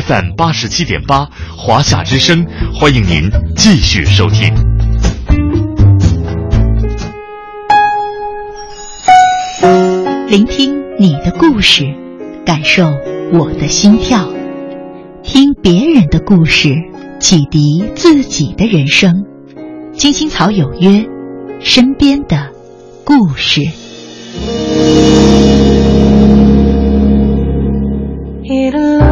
[0.00, 4.50] ，FM 八十七点八，华夏之声，欢迎您继续收听。
[10.26, 11.84] 聆听你的故事，
[12.46, 12.86] 感受
[13.34, 14.26] 我的心跳，
[15.22, 16.70] 听别人的故事，
[17.20, 19.12] 启迪自己的人生。
[19.92, 21.04] 青青草有约，
[21.60, 22.52] 身边的
[23.04, 23.60] 故事。
[28.48, 29.05] 欢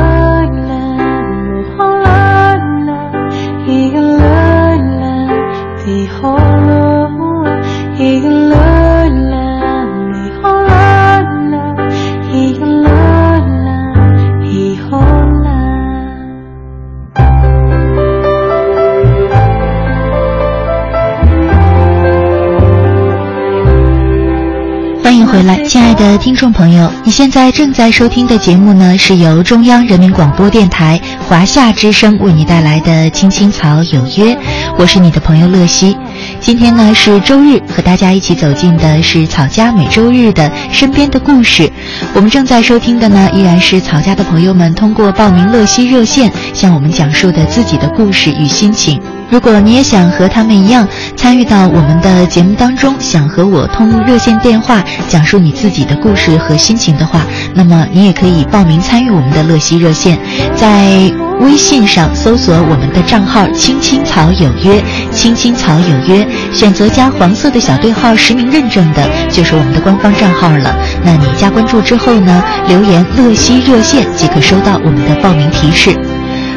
[25.45, 34.35] 来，亲爱的听众朋友，你现在正在收听的节目呢，是由中央人民广播电台华夏之声为你带来的《青青草有约》，
[34.79, 35.97] 我是你的朋友乐西。
[36.41, 41.71] 今天呢是周日，和大家一起走进的是草家每周日的身边的故事。
[42.15, 49.01] 我们正在收听的呢，依然是草家的朋友们通过报名乐西热线向我们讲述的自己的故事与心情。
[49.35, 60.17] 如果你也想和他们一样参与到我们的节目当中，想和我通热线电话讲述你自己的故事和心情的话，那么你也可以报名参与我们的乐西热线，
[60.55, 70.73] 在微信上搜索我们的账号“青青草有约”，“青青草有约”，选择加黄色的小对号实名认证的，就是我们的官方账号了。
[71.05, 75.91] 那你加关注之后呢，留言“乐西热线”即可收到我们的报名提示。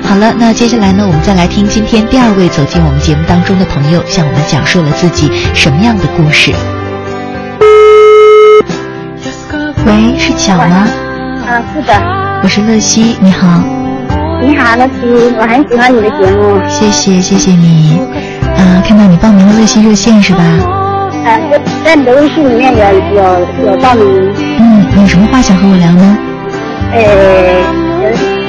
[0.08, 6.54] 好了，那接下来呢，我们再来听今天第二位走进我们节目当中的朋友向我们讲述了自己什么样的故事。
[9.86, 10.88] 喂，是巧吗？
[11.46, 11.94] 啊，是的。
[12.42, 13.62] 我是乐西，你好。
[14.42, 16.58] 你好，乐西，我很喜欢你的节目。
[16.70, 18.00] 谢谢，谢谢你。
[18.56, 20.42] 啊，看到你报名了乐西热线是吧？
[21.26, 21.38] 啊，
[21.84, 22.80] 在你的微信里面有
[23.14, 24.34] 有有报名。
[24.58, 26.18] 嗯，有什么话想和我聊呢？
[26.94, 27.87] 呃，有一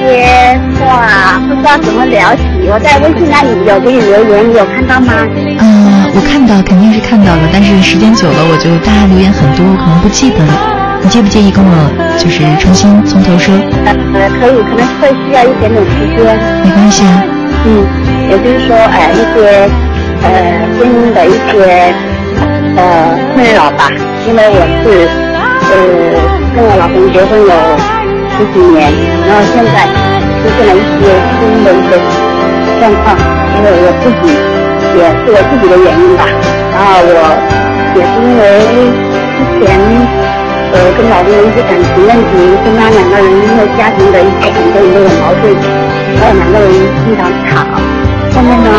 [0.09, 2.41] 些话不知道怎么聊起。
[2.65, 5.13] 我在微信那里有给你留言，你有看到吗？
[5.61, 10.53] 嗯，我看到，肯定是看到了，但是时间久了，我就大家留言很多，我可能不记得了。
[11.01, 11.73] 你介不介意跟我
[12.17, 13.53] 就是重新从头说？
[13.85, 13.93] 呃，
[14.41, 16.25] 可以，可能会需要一点点时间。
[16.65, 17.23] 没关系啊。
[17.65, 17.85] 嗯，
[18.29, 19.69] 也就是说，呃，一些
[20.23, 20.27] 呃
[20.75, 21.93] 婚姻的一些
[22.75, 22.81] 呃
[23.33, 23.87] 困扰吧，
[24.27, 25.07] 因为我是
[25.69, 25.71] 呃
[26.55, 27.53] 跟我老公结婚有
[28.39, 28.87] 十几年，
[29.27, 29.83] 然后现在
[30.39, 31.99] 出现了一些婚姻的一些
[32.79, 33.11] 状况，
[33.59, 34.31] 因为我自己
[34.95, 36.23] 也是我自己的原因吧，
[36.71, 37.19] 然后我
[37.99, 38.41] 也是因为
[39.35, 39.67] 之前。
[40.71, 42.31] 呃，跟老公的一些感情问题，
[42.63, 45.49] 跟他两个人因为家庭的一些很多很多的矛盾，
[46.13, 46.69] 然后两个人
[47.01, 47.65] 经常吵。
[48.35, 48.69] 后面呢，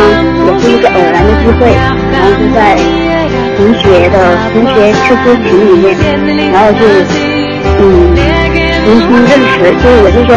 [0.46, 1.74] 也是一个偶然的机会，
[2.14, 2.78] 然后就在
[3.58, 5.98] 同学的同学 QQ 群里面，
[6.52, 6.86] 然后就
[7.82, 8.14] 嗯
[8.84, 10.30] 重新认识，就是也就是说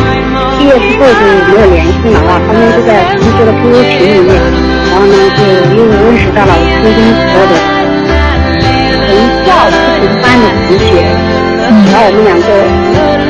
[0.57, 2.31] 毕业之后就没有联系了啊。
[2.47, 4.29] 后面就在同学的 QQ 群里面，
[4.91, 5.39] 然后呢就
[5.75, 7.53] 又认识到了初中时候的
[9.07, 9.11] 同
[9.45, 10.91] 校不同班的同学。
[11.63, 12.47] 然后我们两个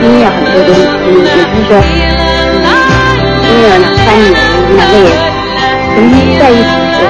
[0.02, 1.72] 经历了很多东西，也就是说，
[3.44, 5.08] 经历了两三年，我们两个也
[5.94, 7.06] 重新在一起过。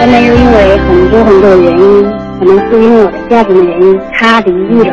[0.00, 0.56] 后面又因为
[0.88, 1.84] 很多很多的原因，
[2.38, 4.92] 可能是因为我的家庭的原因，他离异了，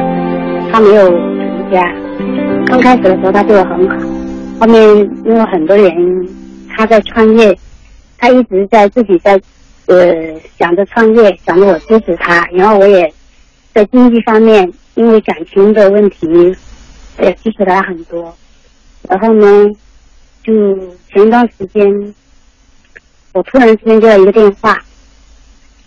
[0.72, 1.82] 他没有成家。
[2.68, 3.96] 刚开始的时候他对我很好，
[4.60, 4.82] 后面
[5.26, 7.58] 因为很多原因，他在创业，
[8.18, 9.40] 他一直在自己在
[9.86, 10.14] 呃
[10.58, 13.12] 想着创业，想着我支持他，然后我也
[13.74, 14.72] 在经济方面。
[14.96, 16.28] 因为感情的问题，
[17.20, 18.36] 也支持他很多。
[19.08, 19.72] 然后呢，
[20.44, 20.76] 就
[21.08, 22.16] 前一段时间，
[23.32, 24.76] 我突然之间接到一个电话，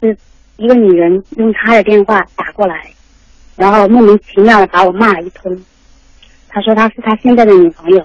[0.00, 0.16] 是
[0.58, 2.88] 一个女人用她的电话打过来，
[3.56, 5.60] 然后莫名其妙的把我骂了一通。
[6.50, 8.04] 他说他是他现在的女朋友，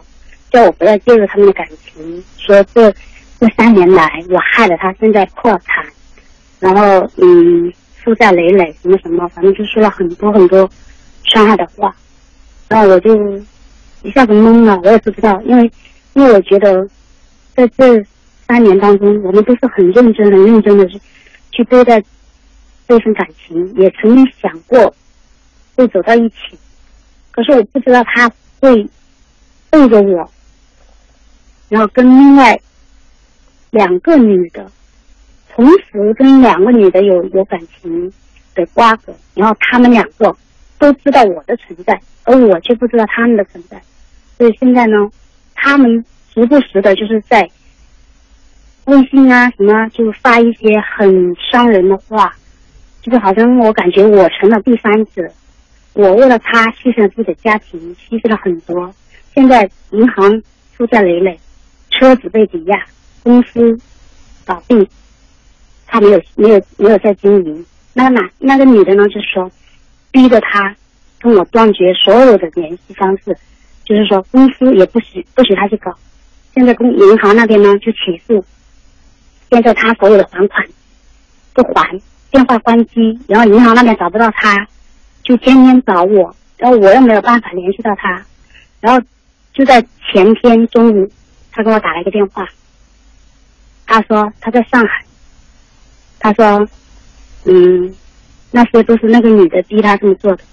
[0.52, 2.92] 叫我不要介入他们的感情，说这
[3.40, 5.86] 这三年来我害了他，现在破产，
[6.60, 7.74] 然后嗯
[8.04, 10.70] 负债累累，什么什么，反正就说了很多很多
[11.24, 11.94] 伤害的话，
[12.70, 13.16] 然后我就
[14.04, 15.72] 一下子懵了，我也不知道，因为
[16.14, 16.88] 因为我觉得
[17.56, 18.06] 在这
[18.48, 21.00] 三年当中，我们都是很认真、很认真的去
[21.52, 22.02] 去对待
[22.88, 24.94] 这份感情，也曾经想过
[25.76, 26.58] 会走到一起，
[27.36, 28.32] 可是我不知道他
[28.62, 28.88] 会
[29.70, 30.32] 背着我，
[31.68, 32.58] 然后跟另外
[33.72, 34.72] 两个女的
[35.54, 38.14] 同时跟两个女的有有感情
[38.54, 40.34] 的瓜葛，然后他们两个
[40.80, 43.82] 都知道我的存在，而我却不知道他们的存在，
[44.38, 44.96] 所以现在呢，
[45.54, 47.50] 他们时不时的就是在
[48.86, 52.34] 微信啊什么就发一些很伤人的话，
[53.02, 55.30] 就是好像我感觉我成了第三者，
[55.96, 58.94] 我为了他牺牲自己的家庭，牺牲了很多，
[59.34, 60.42] 现在银行
[60.74, 61.40] 负债累累，
[61.90, 62.78] 车子被抵押，
[63.24, 63.80] 公司
[64.46, 64.88] 倒闭，
[65.88, 67.66] 他没有没有没有在经营。
[67.94, 69.50] 那个男那个女的呢，就是说
[70.12, 70.76] 逼着他
[71.18, 73.34] 跟我断绝所有的联系方式，
[73.86, 75.98] 就是说公司也不许不许他去搞。
[76.54, 78.44] 现在公银行那边呢就起诉，
[79.50, 80.68] 现在他所有的还款
[81.54, 81.98] 不还，
[82.32, 84.68] 电话关机，然后银行那边找不到他，
[85.26, 88.24] 就天天找我，然后我又没有办法联系到他，
[88.80, 89.04] 然后
[89.52, 91.12] 就在前天中午，
[91.52, 92.48] 他给我打了一个电话，
[93.88, 95.04] 他说他在上海，
[96.20, 96.68] 他说，
[97.46, 97.92] 嗯，
[98.52, 100.44] 那些都是那个女的逼他这么做的，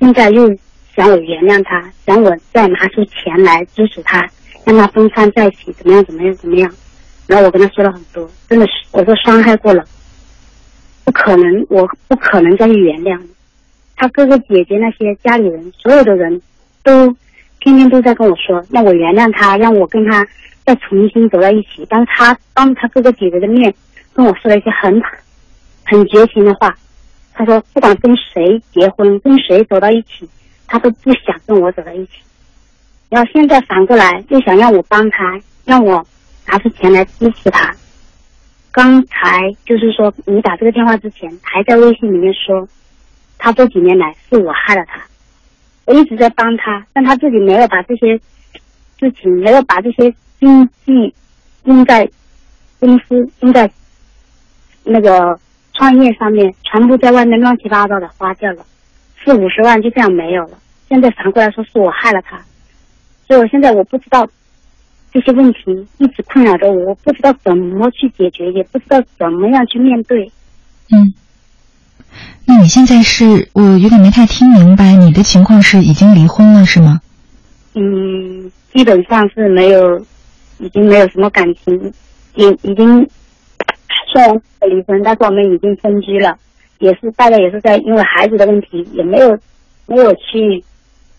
[0.00, 0.48] 现在又
[0.96, 4.28] 想我原谅他，想我再拿出钱来支持他，
[4.64, 6.68] 让他分摊在一起，怎么样怎么样怎么样，
[7.28, 9.84] 然后我跟他说了很多，真的是我说伤害过了，
[11.04, 13.28] 不可能，我不可能再去原谅你。
[14.00, 16.40] 他哥哥姐姐那些家里人，所有的人
[16.84, 17.08] 都
[17.58, 20.24] 天天都在跟我说，让我原谅他，让我跟他
[20.64, 21.84] 再重新走到一起。
[21.88, 23.74] 但是他当他哥哥姐姐的面
[24.14, 25.02] 跟我说了一些很
[25.84, 26.72] 很绝情的话，
[27.34, 30.28] 他说不管跟谁结婚，跟谁走到一起，
[30.68, 32.12] 他都不想跟我走到一起。
[33.08, 36.06] 然后现在反过来又想让我帮他，让我
[36.46, 37.74] 拿出钱来支持他。
[38.70, 42.68] 刚才就是说你打这个电话之前，还在微信里面说，
[43.38, 45.00] 他这几年来是我害了他，
[45.84, 48.18] 我一直在帮他，但他自己没有把这些
[48.98, 51.14] 事情，没有把这些经济
[51.64, 52.08] 用在
[52.80, 53.70] 公司，用在
[54.84, 55.38] 那个
[55.74, 58.66] 创业上面，全部在外面乱七八糟的花掉了，
[59.24, 60.58] 四五十万就这样没有了。
[60.88, 62.40] 现在反过来说是我害了他，
[63.26, 64.26] 所以我现在我不知道
[65.12, 70.30] 这些问题一直困扰着我，我不知道怎么去解决，也不知道怎么样去面对。
[70.90, 71.12] 嗯，
[72.44, 77.00] 那你现在是我有点没太听明白，你的情况是已经离婚了是吗？
[77.74, 79.98] 嗯，基本上是没有，
[80.58, 81.92] 已经没有什么感情，
[82.34, 83.06] 已已经
[84.12, 86.36] 虽然离婚，但是我们已经分居了，
[86.78, 89.38] 也是大家也是在因为孩子的问题，也没有
[89.86, 90.64] 没有去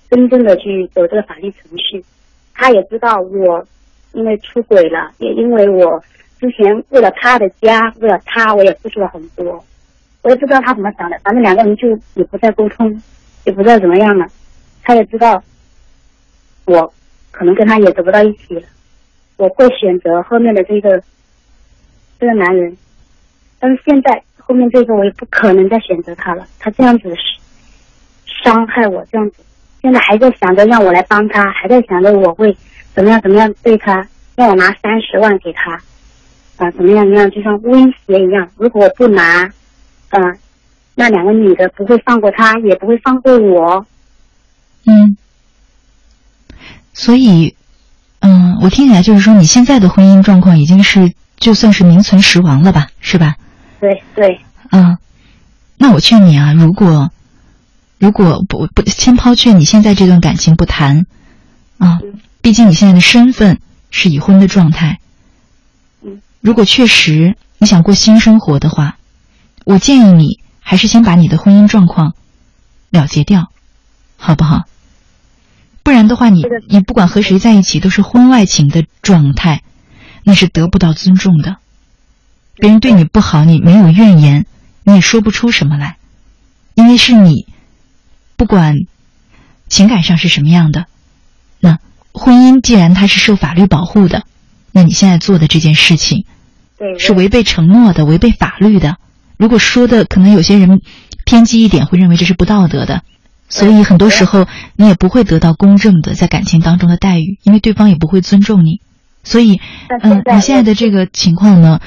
[0.09, 2.03] 真正的去走这个法律程序。
[2.55, 3.65] 他也知道我
[4.13, 6.03] 因为出轨了，也因为我
[6.39, 9.63] 之前为了他的家，为了他，我也付出了很多。
[10.21, 13.01] 我也不知道他怎么想的，反正两个人就也不再沟通，
[13.45, 14.27] 也不知道怎么样了。
[14.83, 15.41] 他也知道
[16.65, 16.93] 我
[17.31, 18.61] 可能跟他也走不到一起了，
[19.37, 21.01] 我会选择后面的这个
[22.19, 22.75] 这个男人，
[23.59, 26.45] 但是现在后面这个我也不可能再选择他了。
[26.59, 27.13] 他这样子
[28.43, 29.43] 伤害我，这样子，
[29.81, 32.55] 现在还在想着让我来帮他，还在想着我会
[32.93, 34.05] 怎么样怎么样对他，
[34.35, 35.81] 让我拿三十万给他，
[36.57, 38.49] 啊，怎么样怎么样，就像威胁一样。
[38.57, 39.49] 如果我不拿，
[40.09, 40.19] 啊，
[40.95, 43.85] 那两个女的不会放过他，也不会放过我。
[44.85, 45.17] 嗯，
[46.93, 47.55] 所以，
[48.19, 53.35] 嗯，我听起来就是说，你现在的婚姻状况已经是就算是名存实亡了吧，是吧？
[53.79, 54.41] 对对，
[54.71, 54.97] 嗯，
[55.77, 57.11] 那我劝你啊，如果
[57.97, 61.05] 如果不不先抛却你现在这段感情不谈，
[61.77, 61.99] 啊，
[62.41, 63.59] 毕竟你现在的身份
[63.91, 64.99] 是已婚的状态。
[66.01, 68.97] 嗯，如果确实你想过新生活的话，
[69.69, 72.15] 我建议你还是先把你的婚姻状况
[72.89, 73.51] 了结掉，
[74.17, 74.63] 好不好？
[75.83, 79.61] 不然的话，你你不管和谁在一起都是婚外情的状态，
[80.23, 81.57] 那是得不到尊重的。
[82.55, 84.47] 别人对你不好，你没有怨言，
[84.81, 85.97] 你也说不出什么来，
[86.73, 87.45] 因为是你，
[88.37, 88.75] 不管
[89.67, 90.87] 情感上是什么样的，
[91.59, 91.77] 那
[92.11, 94.23] 婚姻既然它是受法律保护的，
[94.71, 96.25] 那你现在做的这件事情
[96.75, 98.97] 对是违背承诺的，违背法律的。
[99.39, 100.81] 如果说的可能有些人
[101.23, 103.03] 偏激一点，会认为这是不道德的，
[103.47, 108.81] 所以很多时候你也不会得到公正的在感情当中的待遇，因为对方也不会尊重你。
[109.23, 109.61] 所以，
[110.01, 111.79] 嗯，你现在的这个情况呢，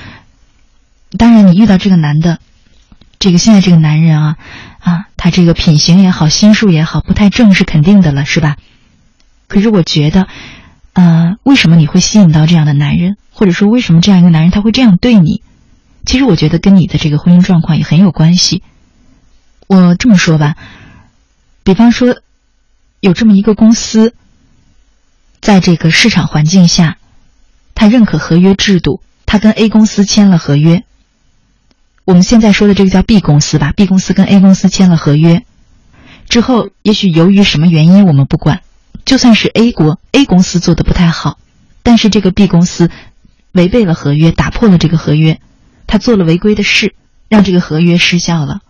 [1.18, 2.38] 当然你遇到这个男的，
[3.18, 4.36] 这个现在这个男人啊，
[4.80, 8.56] 啊，他这个品行也好，心术也好，不太正是肯定的了，是吧？
[9.46, 10.26] 可是我觉得，
[10.94, 15.42] 呃，为什么你会吸引到这样的男人，或者说为什么这样一个男人他会这样对你？
[16.04, 18.62] 其实我觉得跟你的这个婚姻状况也很有关系。
[19.68, 20.56] 我这么说吧，
[21.62, 22.16] 比方说，
[23.00, 24.14] 有这么一个公司，
[25.40, 26.98] 在这个市场环境下，
[27.74, 30.84] 他认可合约制度，他跟 A 公司签了合约。
[32.04, 35.44] 我们现在说的这个叫 B 公司吧，B 公司跟 A 公司签了合约
[36.28, 38.62] 之后，也许由于什么原因我们不管，
[39.04, 41.38] 就算是 A 国 A 公司做的不太好，
[41.82, 42.90] 但是这个 B 公司
[43.52, 45.40] 违背了合约，打破了这个合约。
[45.86, 46.94] 他做了违规的事，
[47.28, 48.60] 让这个合约失效了。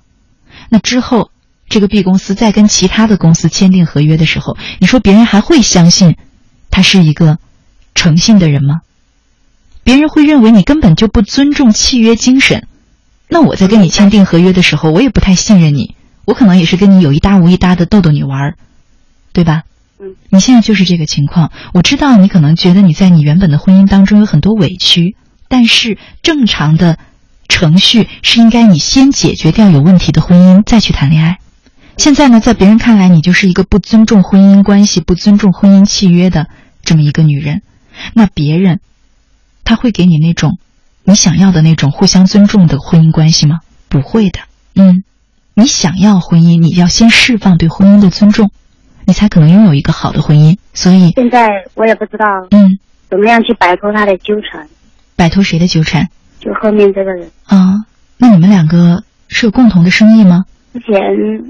[0.69, 1.31] 那之后，
[1.69, 6.17] 这个 B 公司再跟其他的公司签订合约的时候，你说别人还会相信
[6.71, 7.39] 他是一个
[7.95, 8.81] 诚信的人吗？
[9.85, 12.67] 别人会认为你根本就不尊重契约精神。
[13.29, 15.97] 那我在跟你签订合约的时候，我也不太信任你。
[16.25, 18.57] 我可能也是跟你有一搭无一搭的逗逗你玩儿，
[19.33, 19.63] 对吧？
[19.99, 20.15] 嗯。
[20.31, 21.51] 你现在就是这个情况。
[21.75, 25.17] 我知道你可能觉得你在你原本的婚姻当中有很多委屈，
[25.53, 26.97] 但是正常的。
[27.49, 31.39] 程序是应该你先解决掉有问题的婚姻，再去谈恋爱。
[31.99, 36.49] 现在呢，在别人看来，你就是一个不尊重婚姻关系、不尊重婚姻契约的
[36.83, 37.61] 这么一个女人。
[38.15, 38.81] 那别人
[39.65, 40.59] 他会给你那种
[41.05, 43.61] 你想要的那种互相尊重的婚姻关系吗？
[43.91, 44.41] 不会的。
[44.75, 45.05] 嗯，
[45.53, 48.51] 你想要婚姻，你要先释放对婚姻的尊重，
[49.05, 50.57] 你才可能拥有一个好的婚姻。
[50.73, 52.79] 所以现在我也不知道，嗯，
[53.11, 54.67] 怎么样去摆脱他的纠缠？
[55.17, 56.09] 摆脱谁的纠缠？
[56.41, 57.85] 就后面这个人啊，
[58.19, 60.45] 那你们两个是有共同的生意吗？
[60.73, 60.95] 之前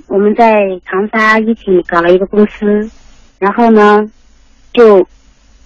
[0.09, 2.91] 我们在长沙一起搞了一个公司，
[3.39, 4.01] 然后呢，
[4.73, 5.07] 就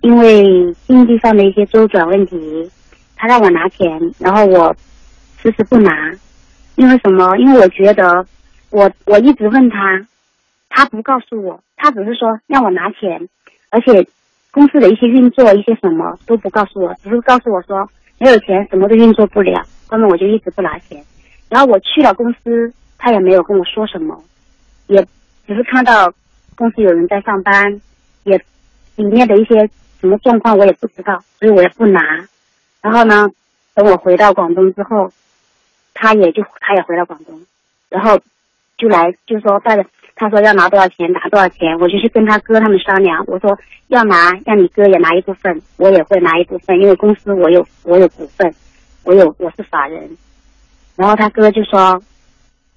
[0.03, 0.45] 因为
[0.87, 2.71] 经济上的一些周转问题，
[3.17, 3.89] 他让我拿钱，
[4.19, 4.77] 然后我
[5.43, 5.91] 迟迟不拿，
[6.77, 7.37] 因为什么？
[7.39, 8.27] 因为我觉得
[8.71, 10.07] 我我一直问他，
[10.69, 13.29] 他不告诉我，他只是说让我拿钱，
[13.71, 14.07] 而且
[14.57, 17.87] 公司的一些运作一些什么都不告诉我，只是告诉我说。
[18.19, 19.63] 没有钱，什么都运作不了。
[19.89, 21.05] 后面我就一直不拿钱，
[21.51, 24.19] 然后我去了公司，他也没有跟我说什么，
[24.87, 25.07] 也
[25.47, 26.11] 只是看到
[26.55, 27.79] 公司有人在上班，
[28.25, 28.43] 也
[28.95, 29.69] 里面的一些
[30.01, 32.01] 什么状况我也不知道，所以我也不拿。
[32.81, 33.29] 然后呢，
[33.75, 35.13] 等我回到广东之后，
[35.93, 37.39] 他也就他也回到广东，
[37.91, 38.19] 然后
[38.79, 39.85] 就来就说带着。
[40.19, 43.23] 他说要拿多少钱拿多少钱，我就去跟他哥他们商量。
[43.27, 43.57] 我说
[43.89, 48.53] 要拿，让你哥也拿一部分，我也会拿一部分，因为公司我有我有股份，
[49.05, 50.09] 我有我是法人。
[50.97, 52.03] 然后他哥就说，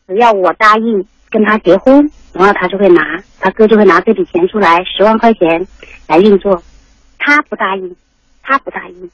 [0.06, 5.66] 只要我答应跟他结婚，然后他就会拿，他哥就会拿这笔钱出来十万块钱
[6.08, 6.62] 来运作。
[7.18, 7.96] 他不答应，
[8.44, 9.10] 他不答应，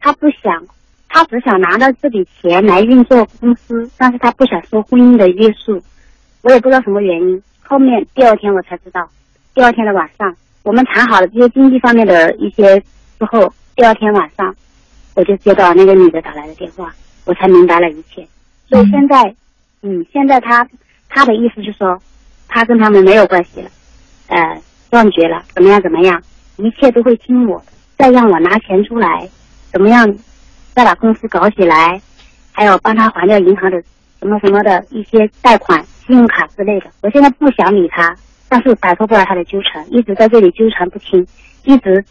[0.00, 0.64] 他不想，
[1.08, 5.82] 他只想拿到这笔钱来运作公司，但是他不想受婚姻的约束。
[6.42, 7.42] 我也不知道什么原因。
[7.66, 9.08] 后面第二天我才知道，
[9.54, 12.78] 第二天的晚上，我们谈好了这些经济方面的一些
[13.18, 14.54] 之后，第二天晚上，
[15.14, 16.94] 我就接到那个女的打来的电话，
[17.24, 18.26] 我才明白了一切。
[18.68, 19.34] 所以现在，
[19.82, 20.66] 嗯，现在他
[21.08, 22.00] 他的意思是说，
[22.48, 23.70] 他跟他们没有关系了，
[24.28, 24.60] 呃，
[24.90, 26.22] 断绝了，怎么样怎么样，
[26.56, 29.28] 一切都会听我的，再让我拿钱出来，
[29.72, 30.14] 怎么样，
[30.74, 32.00] 再把公司搞起来，
[32.52, 33.82] 还有帮他还掉银行的
[34.24, 35.84] 什么什么的一些贷款。
[36.06, 38.14] 信用卡之类的，我现在不想理他，
[38.50, 41.26] 但是摆脱不了他的纠缠，一直在这里纠缠不清，
[41.64, 42.04] 一直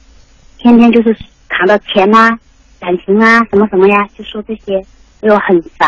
[0.57, 1.15] 天天就是
[1.47, 2.39] 谈到钱啊、
[2.79, 4.83] 感情啊、什么什么呀，就说这些，
[5.21, 5.87] 我很烦。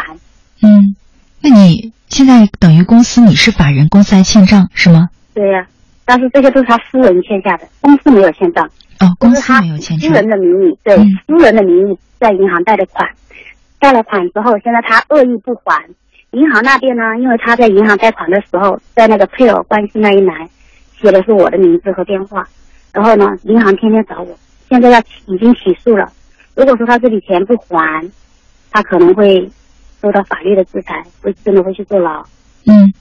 [0.62, 0.96] 嗯，
[1.42, 5.10] 那你现在等于公司你是法人，公司还欠账是吗？
[5.34, 5.66] 对呀，
[6.06, 8.70] 但是这些都是他私人欠下的，公司没有欠账。
[9.00, 10.12] 哦，公司没有欠账。
[10.12, 10.96] 私人的名义，对，
[11.26, 13.10] 私人的名义在银行贷的款，
[13.80, 15.84] 贷了款之后，现在他恶意不还。
[16.36, 20.50] 银行那边呢，因为他在银行贷款的时候，在那个配偶关系那一栏
[21.00, 22.46] 写的是我的名字和电话，
[22.92, 26.12] 然后呢，银行天天找我，现在要已经起诉了。
[26.54, 28.06] 如果说他这笔钱不还，
[28.70, 29.50] 他可能会
[30.02, 32.22] 受到法律的制裁，会真的会去坐牢。
[32.66, 32.94] 嗯，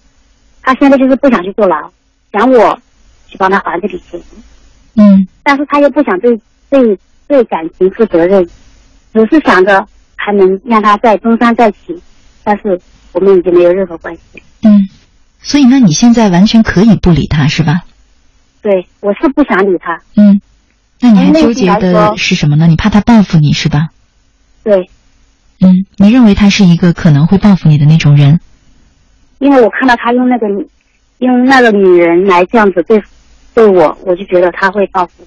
[0.63, 1.91] 他现在就是不想去坐牢，
[2.33, 2.79] 想我
[3.27, 4.21] 去帮他还这笔钱。
[4.95, 8.49] 嗯，但是他又不想对对对感情负责任，
[9.13, 12.01] 只是想着还能让他在东山再起，
[12.45, 12.81] 但是。
[13.15, 14.43] 我们已经没有任何关系。
[14.63, 14.89] 嗯，
[15.41, 17.83] 所以那你现在完全可以不理他，是吧？
[18.61, 20.01] 对，我是不想理他。
[20.17, 20.41] 嗯，
[21.01, 22.67] 那你还纠结的是什么呢？
[22.67, 23.89] 你怕他报复你是吧？
[24.63, 24.91] 对。
[25.61, 28.41] 嗯，你认为他是一个可能会报复你的那种人？
[29.39, 30.47] 因为我看到他用那个，
[31.19, 33.03] 用那个女人来这样子对
[33.55, 35.25] 对我，我就觉得他会报复。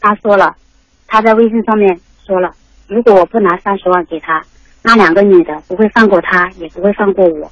[0.00, 0.54] 他说了，
[1.06, 2.52] 他在微信上面说了，
[2.88, 4.42] 如果我不拿三十万给他，
[4.82, 7.50] 那两个女的不会放过他，也不会放过我。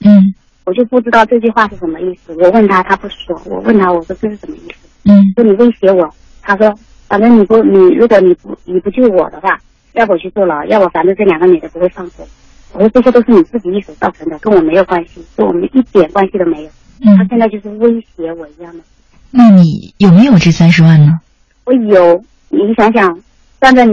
[0.00, 2.34] 嗯我就不知道这句话是什么意思。
[2.36, 3.40] 我问他，他不说。
[3.44, 4.88] 我问他，我说这是什么意思？
[5.04, 6.08] 嗯说你威胁我。
[6.42, 6.72] 他说，
[7.08, 9.58] 反正你不你如果你不你不救我的话，
[9.94, 12.26] 要不我去坐牢，要不反正这两个女的不会放过。
[12.72, 16.70] 我说这些都是你自己一手造成的，跟我没有关系，跟我们一点关系都没有。
[17.16, 18.84] 他嗯，现在就是威胁我一样的。
[19.32, 21.20] 那你有没有这三十万呢？
[21.64, 23.18] 我有，你想想，
[23.60, 23.86] 站在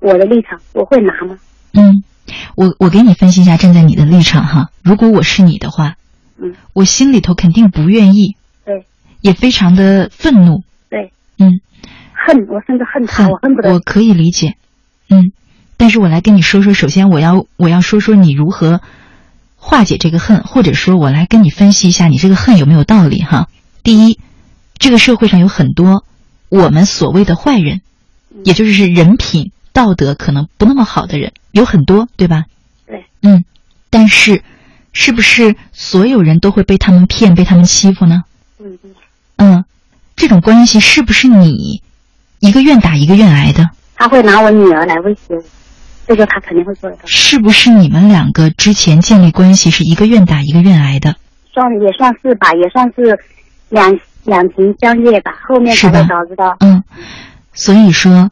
[0.00, 1.38] 我的立场，我会拿吗？
[1.74, 2.02] 嗯，
[2.54, 5.96] 我我给你分析一下，站在你的立场哈，如果我是你的话，
[6.36, 8.86] 嗯，我心里头肯定不愿意，对。
[9.20, 11.60] 也非常的愤怒，对，嗯，
[12.12, 14.56] 恨，我甚至恨他，恨我恨不得我可以理解，
[15.08, 15.30] 嗯，
[15.76, 18.80] 但是我来跟你说说，首先我要我要说说你如何
[19.56, 23.48] 化解这个恨，或者说我来跟你分析一下你这个恨有没有道理哈。
[23.84, 24.18] 第一，
[24.76, 26.04] 这个社会上有很多
[26.48, 27.80] 我们所谓的坏人，
[28.42, 32.44] 也就是是人品道德可能不那么好的人，有很多，对吧？
[32.86, 33.44] 对，嗯，
[33.90, 34.42] 但是
[34.92, 38.24] 是不是所有人都会被他们骗、被他们欺负呢？
[38.58, 38.94] 嗯嗯，
[39.36, 39.64] 嗯，
[40.16, 41.82] 这种关系是不是你
[42.40, 43.70] 一个愿打一个愿挨的？
[43.94, 45.42] 他会拿我女儿来威胁我，
[46.06, 51.16] 这个他肯定会做得到，是不是你们两个之前建立关系是一个愿打一个愿挨的？
[51.54, 53.18] 算也算是吧，也算是
[53.68, 56.56] 两两情相悦吧，后面才会早知道。
[56.60, 56.82] 嗯，
[57.52, 58.30] 所以说，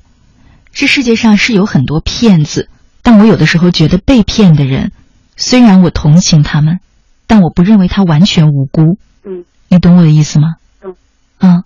[0.73, 2.69] 这世界上是有很多骗子，
[3.03, 4.93] 但我有的时候觉得被骗的人，
[5.37, 6.79] 虽然我同情他们，
[7.27, 8.99] 但我不认为他完全无辜。
[9.25, 10.57] 嗯你懂我的意思吗？
[10.81, 10.97] 懂。
[11.39, 11.65] 嗯，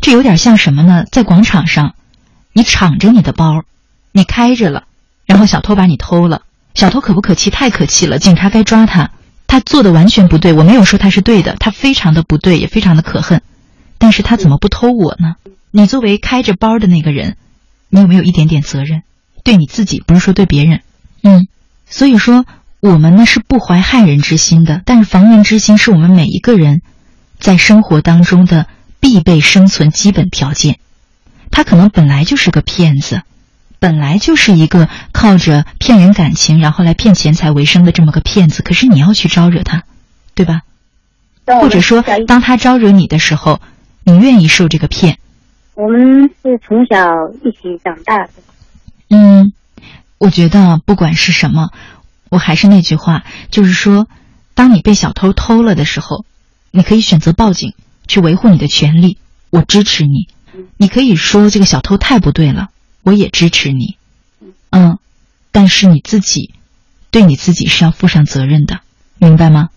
[0.00, 1.04] 这有点像什么呢？
[1.10, 1.94] 在广场上，
[2.52, 3.62] 你敞着你的包，
[4.10, 4.84] 你开着了，
[5.26, 6.42] 然后小偷把你偷了，
[6.74, 7.50] 小偷可不可气？
[7.50, 8.18] 太可气了！
[8.18, 9.12] 警察该抓他，
[9.46, 10.52] 他做的完全不对。
[10.52, 13.42] 我没有说他是对的，他非常的不对，也非常的可恨。
[13.98, 15.36] 但是他怎么不偷我呢？
[15.70, 17.36] 你作为开着包的那个人，
[17.94, 19.04] 你有没有一点点责任？
[19.44, 20.80] 对你自己，不是说对别人。
[21.22, 21.46] 嗯，
[21.88, 22.44] 所以说
[22.80, 26.82] 我们呢是不怀害人之心的，但是防人之心是我们每一个人
[27.38, 28.66] 在生活当中的
[28.98, 30.80] 必备生存基本条件。
[31.52, 33.22] 他可能本来就是个骗子，
[33.78, 39.84] 本来就是一个靠着骗人感情然后来骗钱财为生的这么个骗子，可是你要去招惹他，
[40.34, 40.62] 对吧？
[41.46, 43.60] 或者说，当他招惹你的时候，
[44.02, 45.18] 你愿意受这个骗。
[45.74, 46.96] 我们是从小
[47.42, 48.30] 一起长大的，
[49.10, 49.52] 嗯，
[50.18, 51.70] 我觉得不管是什么，
[52.30, 54.08] 我还是那句话，就是说，
[54.54, 56.24] 当你被小偷偷了的时候，
[56.70, 57.74] 你可以选择报警
[58.06, 59.18] 去维护你的权利，
[59.50, 60.28] 我支持你。
[60.76, 62.68] 你可以说这个小偷太不对了，
[63.02, 63.96] 我也支持你。
[64.70, 64.98] 嗯，
[65.50, 66.54] 但是你自己
[67.10, 68.78] 对你自己是要负上责任的，
[69.18, 69.70] 明白吗？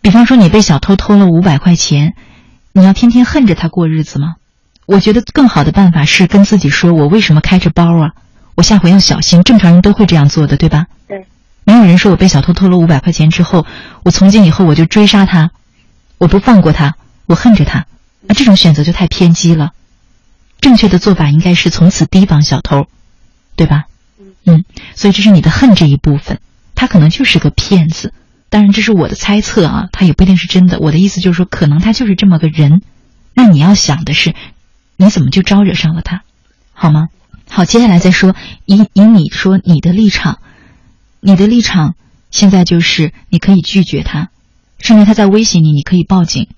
[0.00, 2.14] 比方说你被小偷偷了五百块钱，
[2.72, 4.36] 你要天天恨着他过日子吗？
[4.88, 8.12] 我觉得更好的办法是跟自己说：我为什么开着包啊？
[8.54, 9.42] 我下回要小心。
[9.42, 10.86] 正常人都会这样做的，对吧？
[11.06, 11.26] 对。
[11.64, 13.66] 没有人说我被小偷偷了五百块钱之后，
[14.02, 15.50] 我从今以后我就追杀他，
[16.16, 17.84] 我不放过他，我恨着他。
[18.22, 19.72] 那这种选择就太偏激了。
[20.58, 22.86] 正确的做法应该是从此提防小偷，
[23.56, 23.84] 对吧？
[24.46, 24.64] 嗯，
[24.94, 26.40] 所以这是你的恨这一部分，
[26.74, 28.14] 他可能就是个骗子。
[28.48, 30.78] 当然，这是我的猜测啊，他也不一定是真的。
[30.78, 32.80] 我的意思就是说，可能他就是这么个人。
[33.34, 34.34] 那你要想的是，
[35.00, 36.22] 你怎么就招惹上了他，
[36.72, 37.08] 好吗？
[37.48, 38.34] 好，接下来再说，
[38.66, 40.40] 以以你说你的立场，
[41.20, 41.94] 你的立场
[42.32, 44.28] 现在就是你可以拒绝他，
[44.80, 46.48] 甚至他在威胁你，你可以报警，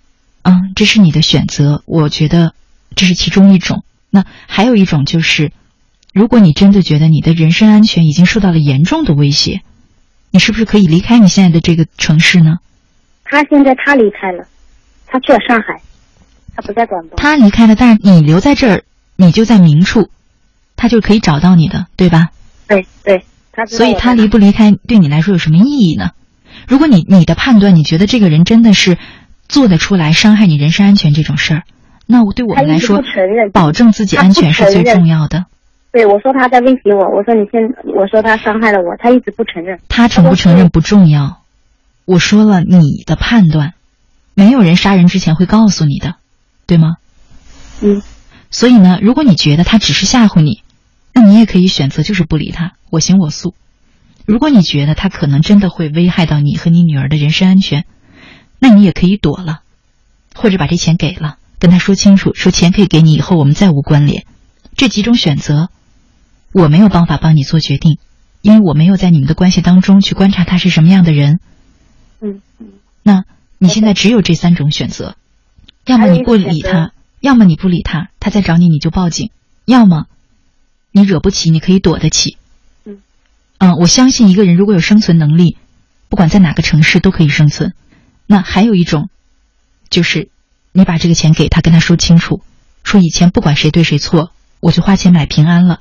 [0.42, 1.82] 嗯，这是你的选择。
[1.84, 2.54] 我觉得
[2.96, 3.84] 这是其中一种。
[4.08, 5.52] 那还有一种就是，
[6.14, 9.60] 如果你真的觉得你的人身安全已经受到了严重的威胁，
[10.30, 12.56] 你是不是可以离开你现在的这个城市呢？
[13.22, 14.48] 他现在他离开了，
[15.06, 15.80] 他去了上海，
[16.54, 17.12] 他不在广东。
[17.16, 18.82] 他离开了，但是你留在这儿，
[19.16, 20.08] 你就在明处，
[20.76, 22.30] 他就可以找到你的，对吧？
[22.68, 26.10] 对对，他所以他离不离开对你来说有什么意义呢？
[26.68, 28.98] 如果你你的判断，你觉得这个人真的是
[29.48, 31.62] 做得出来伤害你人身安全这种事儿，
[32.06, 33.02] 那我对我们来说
[33.52, 35.46] 保证自己安全是最重要的。
[35.92, 37.60] 对我说他在威胁我，我说你现，
[37.96, 39.80] 我说他伤害了我，他一直不承认。
[39.88, 41.38] 他承不承认不重要，
[42.04, 43.74] 我说了你的判断，
[44.34, 46.14] 没有人杀人之前会告诉你的，
[46.70, 46.98] 对吗？
[47.82, 48.00] 嗯，
[48.48, 50.62] 所以呢，如果你觉得他只是吓唬你，
[51.12, 53.56] 那你也可以选择就是不理他，我行我素。
[54.24, 57.86] 如果你觉得他可能真的会危害到你和你女儿的人身安全，
[58.60, 59.62] 那你也可以躲了，
[60.32, 64.24] 或者把这钱给了，跟他说清楚，说钱可以给你，以后我们再无关联。
[64.76, 65.70] 这几种选择，
[66.52, 67.98] 我没有办法帮你做决定，
[68.42, 71.40] 因为我没有在你们的关系当中去观察他是什么样的人。
[72.20, 72.68] 嗯嗯，
[73.02, 73.24] 那
[73.58, 75.16] 你现在只有这三种选择，
[75.86, 79.30] 要么你不理他，要么你不理他，他再找你你就报警，
[79.64, 80.06] 要么
[80.92, 82.36] 你惹不起，你可以躲得起。
[82.84, 83.00] 嗯，
[83.58, 85.56] 嗯，我相信一个人如果有生存能力，
[86.08, 87.74] 不管在哪个城市都可以生存。
[88.26, 89.10] 那还有一种，
[89.88, 90.28] 就是
[90.72, 92.42] 你把这个钱给他，跟他说清楚，
[92.84, 95.80] 说以前不管谁对谁错，我就花钱买平安了。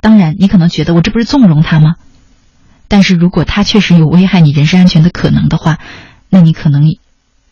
[0.00, 1.96] 当然，你可能觉得我这不是纵容他吗？
[2.88, 5.80] 但是如果他确实有危害你人身安全的可能的话，
[6.30, 6.96] 那你可能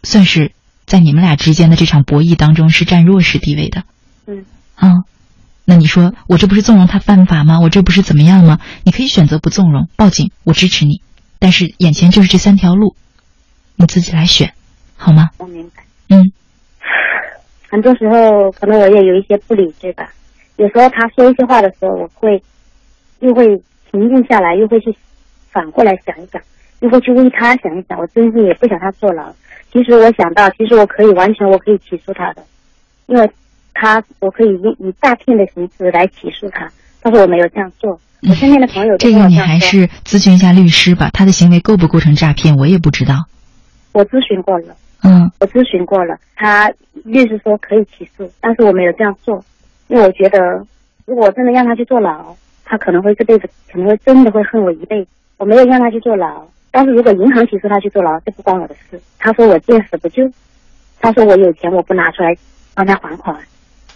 [0.03, 0.53] 算是
[0.87, 3.85] 在你们俩之间的这场博弈当中是占弱势地位的。
[4.27, 5.05] 嗯啊，
[5.65, 7.61] 那你说我这不是纵容他犯法吗？
[7.61, 8.59] 我这不是怎么样吗？
[8.85, 11.01] 你可以选择不纵容，报警，我支持你。
[11.39, 12.97] 但是眼前就是这三条路，
[13.77, 14.55] 你自己来选，
[14.97, 15.31] 好吗？
[15.39, 15.85] 我明白。
[16.09, 16.33] 嗯
[17.69, 20.13] 很多时候可能我也有一些不理智吧，
[20.57, 22.43] 有时候他说一些话的时候，我会
[23.19, 23.45] 又会
[23.91, 24.97] 平静下来，又会去
[25.51, 26.41] 反过来想一想，
[26.81, 27.99] 又会去为他想一想。
[27.99, 29.33] 我真是也不想他坐牢。
[29.73, 32.43] 其实我想到，其实我可以完全我可以起诉他的，
[33.07, 33.31] 因为
[33.73, 36.71] 他我可以以以诈骗的形式来起诉他，
[37.03, 37.99] 但是我没有这样做。
[38.29, 43.27] 我身边的朋友都这个你还是咨询一下律师吧，他的行为构不构成诈骗，我也不知道。
[43.93, 44.75] 我咨询过了。
[45.07, 46.73] 嗯我咨询过了，他
[47.05, 49.45] 律师说可以起诉，但是我没有这样做，
[49.89, 50.39] 因为我觉得
[51.05, 55.11] 如果我真的让他去坐牢，他可能会这辈子可能会真的会恨我一辈子。
[55.37, 56.47] 我没有让他去坐牢，
[56.77, 59.01] 但是如果银行起诉他去坐牢，这不关我的事。
[59.17, 60.25] 他说我见死不救，
[61.01, 62.35] 他说我有钱我不拿出来
[62.75, 63.39] 帮他还款，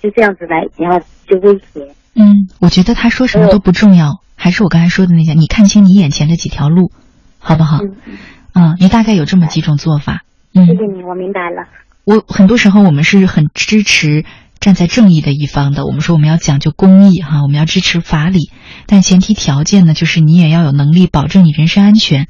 [0.01, 1.93] 就这样子来，然后就威胁。
[2.14, 6.93] 嗯，我觉得他说什么都不重要，还是我刚才说的那些，你看清你眼前的几条路，
[7.41, 7.79] 好不好？
[7.79, 8.16] 嗯嗯，
[8.55, 10.22] 嗯，你大概有这么几种做法。
[10.55, 11.66] 嗯谢，谢你，我明白了。
[12.05, 14.24] 我很多时候我们是很支持
[14.61, 15.85] 站在正义的一方的。
[15.85, 18.53] 我们说我们要讲究公义哈，我们要支持法理，
[18.87, 22.29] 但前提条件呢，就是你也要有能力保证你人身安全，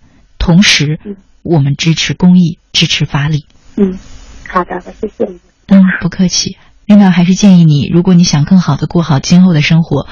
[0.49, 3.45] 同时嗯我们支持公益，支持法理。
[3.77, 3.99] 嗯，
[4.49, 5.39] 好的，我谢谢你。
[5.67, 6.57] 嗯，不客气。
[6.87, 10.09] 另外，还是建议你，如果你想更好的过好今后的生活，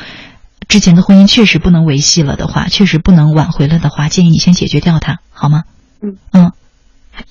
[0.69, 5.65] 之前的婚姻确实不能维系了的话，确实不能挽回了的话，建议你先解决掉它，好吗？
[6.03, 6.53] 嗯嗯，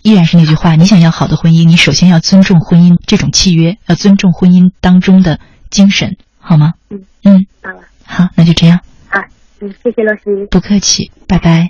[0.01, 5.39] 依然是那句话，你想要好的婚姻，你首先要尊重婚姻这种契约，要尊重婚姻当中的
[5.69, 6.73] 精神，好吗？
[6.89, 8.79] 嗯嗯，好了，好，那就这样，
[9.09, 9.21] 好，
[9.61, 10.47] 嗯，谢谢老师。
[10.49, 11.69] 不客气，拜拜。